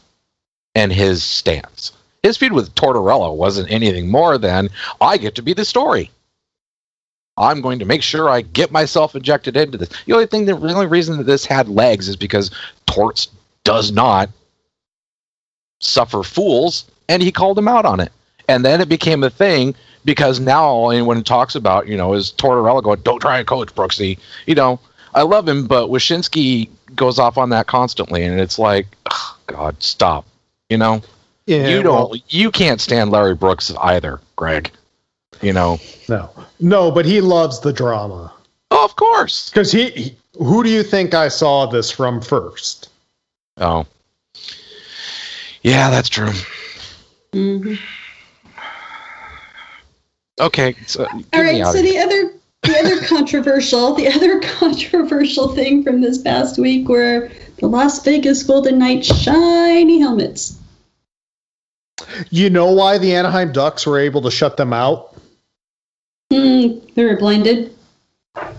[0.78, 1.92] and his stance.
[2.22, 4.70] His feud with Tortorella wasn't anything more than
[5.02, 6.12] I get to be the story.
[7.36, 9.90] I'm going to make sure I get myself injected into this.
[10.06, 12.52] The only thing, the only reason that this had legs is because
[12.86, 13.28] Torts
[13.64, 14.30] does not
[15.80, 18.12] suffer fools, and he called him out on it.
[18.48, 19.74] And then it became a thing
[20.06, 23.74] because now all anyone talks about, you know, is Tortorella going, "Don't try and coach
[23.74, 24.80] Brooksy." You know,
[25.16, 28.88] I love him, but Wyshynski goes off on that constantly, and it's like,
[29.48, 30.26] God, stop.
[30.70, 31.02] You know,
[31.46, 34.72] Yeah, you don't, well, you can't stand Larry Brooks either, Greg.
[35.42, 38.34] You know, no, no, but he loves the drama
[38.72, 39.50] oh, of course.
[39.50, 40.16] because he, he.
[40.40, 42.90] Who do you think I saw this from first?
[43.58, 43.86] Oh,
[45.62, 46.32] yeah, that's true.
[47.34, 47.76] hmm
[50.40, 51.62] Okay, so All get me right.
[51.62, 56.88] out So the other, the other controversial, the other controversial thing from this past week
[56.90, 60.58] were the Las Vegas Golden Knights shiny helmets.
[62.30, 65.16] You know why the Anaheim Ducks were able to shut them out?
[66.32, 67.74] Hmm, they were blinded.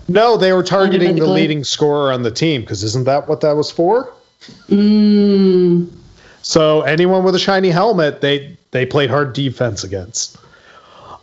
[0.07, 3.41] No, they were targeting the the leading scorer on the team because isn't that what
[3.41, 4.13] that was for?
[4.67, 5.89] Mm.
[6.41, 10.37] So anyone with a shiny helmet, they they played hard defense against.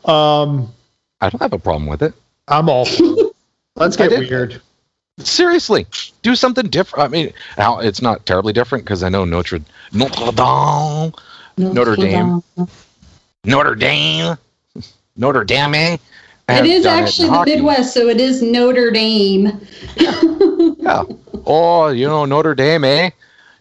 [0.04, 0.72] Um,
[1.20, 2.14] I don't have a problem with it.
[2.48, 2.86] I'm all.
[3.76, 4.62] Let's get weird.
[5.18, 5.86] Seriously,
[6.22, 7.04] do something different.
[7.06, 9.60] I mean, now it's not terribly different because I know Notre
[9.92, 11.12] Notre Dame,
[11.56, 12.42] Notre Dame.
[13.44, 14.36] Notre Dame,
[15.16, 15.98] Notre Dame.
[16.48, 17.44] It is actually in the.
[17.46, 19.58] Midwest, so it is Notre Dame.
[20.78, 21.02] Yeah.
[21.46, 23.10] Oh, you know Notre Dame, eh?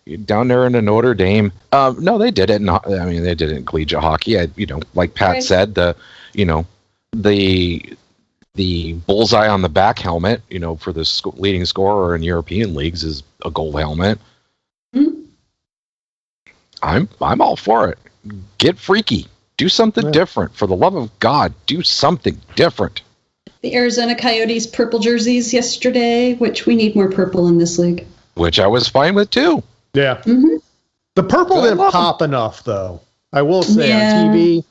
[0.06, 1.52] You Down there in the Notre Dame.
[1.72, 2.62] Um, no, they did it.
[2.62, 4.40] In, I mean, they did it in collegiate hockey.
[4.40, 5.44] I, you know, like Pat Right.
[5.44, 5.96] said, the
[6.34, 6.66] you know
[7.14, 7.96] the
[8.56, 12.74] the bullseye on the back helmet, you know, for the sc- leading scorer in European
[12.74, 14.18] leagues is a gold helmet.
[14.94, 15.10] Hmm.
[16.82, 17.98] I'm I'm all for it.
[18.58, 19.28] Get freaky.
[19.58, 20.12] Do something Yeah.
[20.12, 20.56] different.
[20.56, 23.02] For the love of God, do something different.
[23.62, 28.06] The Arizona Coyotes purple jerseys yesterday, which we need more purple in this league.
[28.36, 29.64] Which I was fine with too.
[29.94, 30.56] Yeah, hmm
[31.16, 31.92] the purple I didn't love 'em.
[32.02, 33.00] pop enough though.
[33.32, 34.28] I will say Yeah.
[34.28, 34.64] on TV.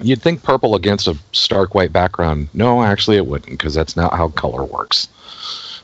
[0.00, 2.48] You'd think purple against a stark white background.
[2.54, 5.08] No, actually, it wouldn't, because that's not how color works.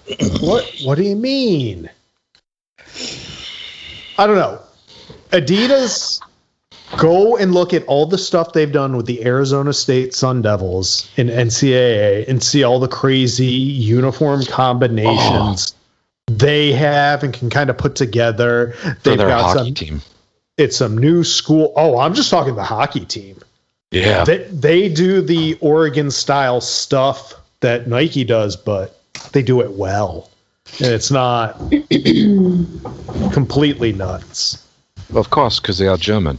[0.40, 1.88] What What do you mean?
[4.18, 4.60] I don't know.
[5.30, 6.20] Adidas,
[6.98, 11.10] go and look at all the stuff they've done with the Arizona State Sun Devils
[11.16, 16.36] in NCAA and see all the crazy uniform combinations uh-huh.
[16.36, 18.74] they have and can kind of put together.
[19.02, 19.74] They've got hockey some.
[19.74, 20.02] team.
[20.56, 21.72] It's some new school.
[21.76, 23.40] Oh, I'm just talking the hockey team.
[23.94, 24.24] Yeah.
[24.24, 29.00] They they do the Oregon style stuff that Nike does, but
[29.32, 30.30] they do it well.
[30.80, 31.58] And it's not
[33.32, 34.66] completely nuts.
[35.14, 36.38] Of course, because they are German.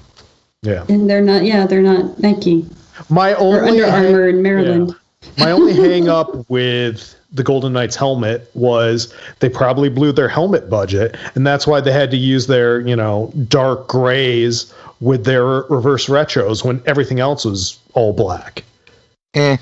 [0.62, 0.86] Yeah.
[0.89, 2.66] And they're not, yeah, they're not Nike
[3.10, 4.95] My or only Under Armour in Maryland.
[5.38, 10.70] my only hang up with the Golden Knights helmet was they probably blew their helmet
[10.70, 15.46] budget, and that's why they had to use their, you know, dark grays with their
[15.46, 18.64] reverse retros when everything else was all black.
[19.34, 19.58] Eh.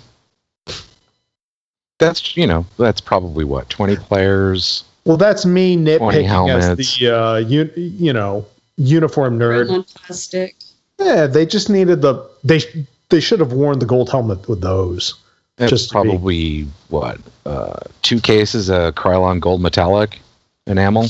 [1.99, 4.83] That's, you know, that's probably what, 20 players?
[5.05, 8.45] Well, that's me nitpicking as the uh, you, you know
[8.77, 9.69] uniform nerd.
[9.69, 10.55] on plastic.
[10.99, 12.61] Yeah, they just needed the they
[13.09, 15.15] they should have worn the gold helmet with those.
[15.57, 20.19] It's Just to be- probably, what, uh, two cases of Krylon Gold Metallic
[20.65, 21.07] enamel?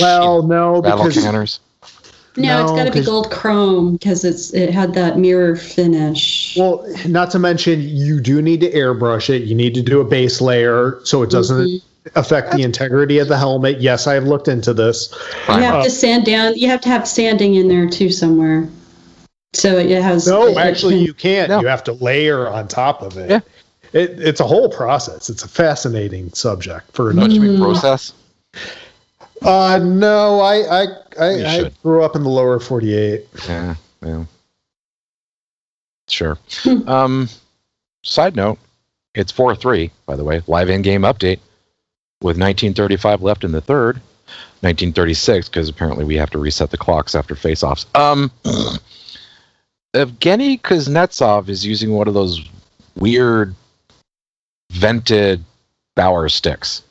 [0.00, 1.60] Well, no, Battle because canners?
[2.36, 6.54] No, it's got to be gold chrome because it's it had that mirror finish.
[6.56, 9.42] well, not to mention you do need to airbrush it.
[9.42, 11.82] You need to do a base layer so it doesn't Mhm.
[12.14, 13.80] affect the integrity of the helmet.
[13.80, 15.12] Yes, I have looked into this.
[15.48, 16.56] You have Uh, to sand down.
[16.56, 18.68] You have to have sanding in there too somewhere.
[19.52, 20.28] So it has.
[20.28, 21.48] No, it- actually, you can't.
[21.48, 21.60] No.
[21.60, 23.30] You have to layer on top of it.
[23.30, 23.40] Yeah.
[23.92, 25.28] It, it's a whole process.
[25.28, 27.40] It's a fascinating subject for Don't another.
[27.54, 27.58] Mm.
[27.60, 28.12] process?
[29.42, 30.86] Uh, no, I I
[31.18, 33.26] I, I grew up in the lower forty-eight.
[33.48, 34.24] Yeah, yeah.
[36.08, 36.38] Sure.
[36.62, 36.88] Hmm.
[36.88, 37.28] um,
[38.02, 38.58] side note,
[39.14, 41.38] it's 4 3, by the way, live in game update
[42.20, 43.96] with 1935 left in the third.
[44.62, 47.86] 1936, because apparently we have to reset the clocks after face offs.
[47.94, 48.30] Um,
[49.94, 52.46] Evgeny Kuznetsov is using one of those
[52.94, 53.54] weird
[54.70, 55.42] vented
[55.96, 56.82] Bauer sticks.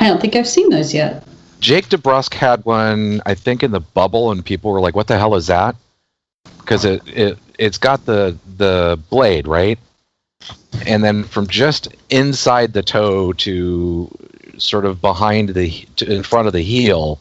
[0.00, 1.24] I don't think I've seen those yet.
[1.60, 5.18] Jake DeBrusk had one, I think, in the bubble, and people were like, "What the
[5.18, 5.74] hell is that?"
[6.58, 9.78] Because it it it's got the the blade right,
[10.86, 14.10] and then from just inside the toe to
[14.58, 17.18] sort of behind the to in front of the heel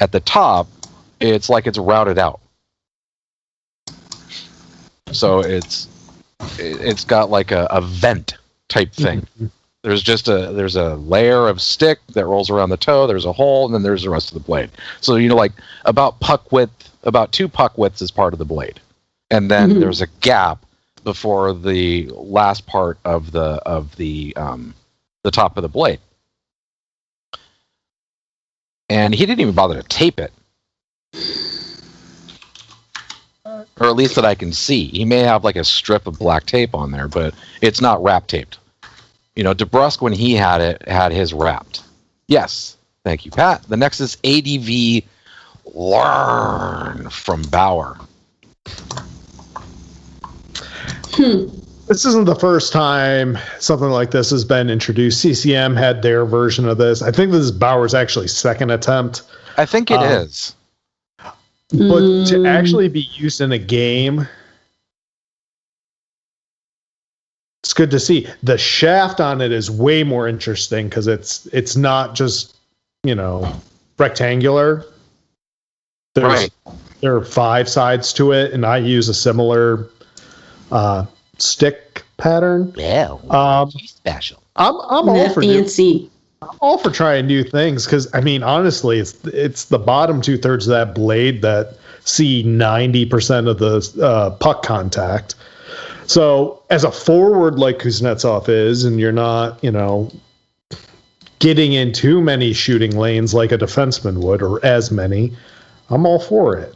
[0.00, 0.68] at the top,
[1.20, 2.40] it's like it's routed out.
[5.12, 5.88] So it's
[6.58, 8.36] it- it's got like a, a vent
[8.68, 9.46] type thing mm-hmm.
[9.82, 13.32] There's just a there's a layer of stick that rolls around the toe there's a
[13.32, 15.52] hole and then there's the rest of the blade so you know like
[15.84, 18.80] about puck width about two puck widths is part of the blade
[19.30, 19.80] and then Mhm.
[19.80, 20.64] there's a gap
[21.04, 24.74] before the last part of the of the um
[25.22, 26.00] the top of the blade
[28.88, 30.32] and he didn't even bother to tape it
[33.80, 34.88] or at least that I can see.
[34.88, 38.26] He may have like a strip of black tape on there, but it's not wrap
[38.26, 38.58] taped.
[39.38, 41.84] You know, DeBrusk when he had it had his wrapped.
[42.26, 43.62] Yes, thank you, Pat.
[43.68, 45.04] The next is ADV
[45.76, 47.96] Learn from Bauer.
[51.12, 51.44] Hmm.
[51.86, 55.20] this isn't the first time something like this has been introduced.
[55.20, 57.00] CCM had their version of this.
[57.00, 59.22] I think this is Bauer's actually second attempt.
[59.56, 60.52] I think it Um, is.
[61.70, 62.48] But to Mm.
[62.48, 64.26] actually be used in a game,
[67.62, 68.26] it's good to see.
[68.42, 72.56] The shaft on it is way more interesting because it's it's not just
[73.04, 73.52] you know
[73.98, 74.84] rectangular.
[76.14, 76.50] There's Right.
[77.00, 79.88] there are five sides to it, and I use a similar
[80.70, 81.06] uh,
[81.38, 82.72] stick pattern.
[82.76, 83.16] Yeah.
[83.30, 84.42] Um, special.
[84.56, 86.10] I'm I'm all That for new, fancy.
[86.60, 90.66] all for trying new things because I mean honestly, it's it's the bottom two thirds
[90.66, 91.74] of that blade that
[92.04, 95.34] see ninety percent of the uh, puck contact.
[96.08, 100.10] So as a forward like Kuznetsov is, and you're not you know
[101.38, 105.36] getting in too many shooting lanes like a defenseman would, or as many,
[105.90, 106.74] I'm all for it.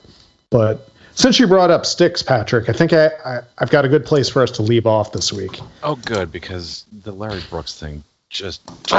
[0.51, 4.05] But since you brought up sticks, Patrick, I think I, I I've got a good
[4.05, 5.59] place for us to leave off this week.
[5.83, 8.61] Oh, good because the Larry Brooks thing just.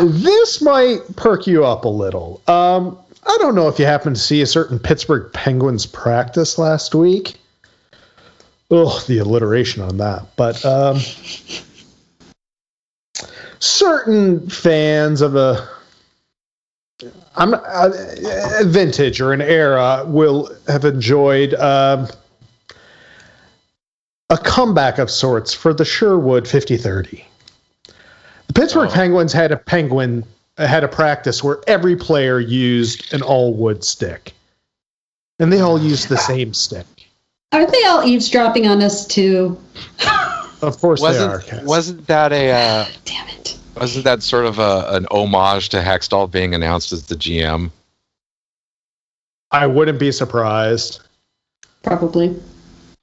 [0.00, 2.42] this might perk you up a little.
[2.48, 6.92] Um, I don't know if you happened to see a certain Pittsburgh Penguins practice last
[6.92, 7.36] week.
[8.70, 10.26] Oh, the alliteration on that.
[10.36, 10.98] But um,
[13.58, 15.68] certain fans of a
[17.36, 17.92] I'm a,
[18.60, 22.08] a vintage or an era will have enjoyed um,
[24.30, 27.24] a comeback of sorts for the Sherwood 5030.
[28.46, 28.92] The Pittsburgh Oh.
[28.92, 30.24] Penguins had a penguin
[30.56, 34.32] had a practice where every player used an all wood stick,
[35.38, 36.86] and they all used the same stick.
[37.56, 39.58] Aren't they all eavesdropping on us too?
[40.62, 41.12] Of course, they are.
[41.12, 41.64] Wasn't Cass.
[41.64, 43.58] wasn't that a uh, Damn it.
[43.78, 47.70] wasn't that sort of a, an homage to Hextall being announced as the GM?
[49.50, 51.00] I wouldn't be surprised.
[51.82, 52.34] Probably.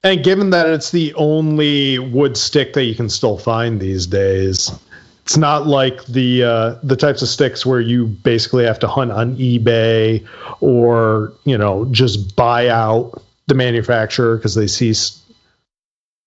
[0.02, 4.72] And given that it's the only wood stick that you can still find these days,
[5.22, 9.12] it's not like the uh, the types of sticks where you basically have to hunt
[9.12, 10.26] on eBay
[10.60, 15.22] or you know just buy out the manufacturer because they cease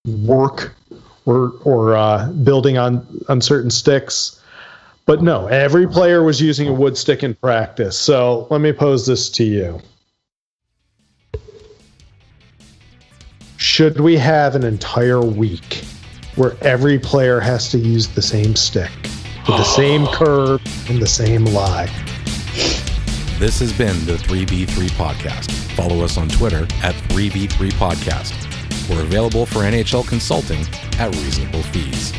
[0.06, 0.76] work
[1.26, 4.42] or or uh, building on on certain sticks.
[5.06, 7.98] But no, every player was using a wood stick in practice.
[7.98, 9.80] So let me pose this to you.
[13.56, 15.84] Should we have an entire week
[16.36, 18.92] where every player has to use the same stick
[19.48, 21.90] with the same curve and the same lie?
[23.40, 25.52] This has been the 3B3 Podcast.
[25.74, 28.34] Follow us on Twitter at 3B3 Podcast.
[28.90, 30.62] We're available for NHL consulting
[30.98, 32.14] at reasonable fees.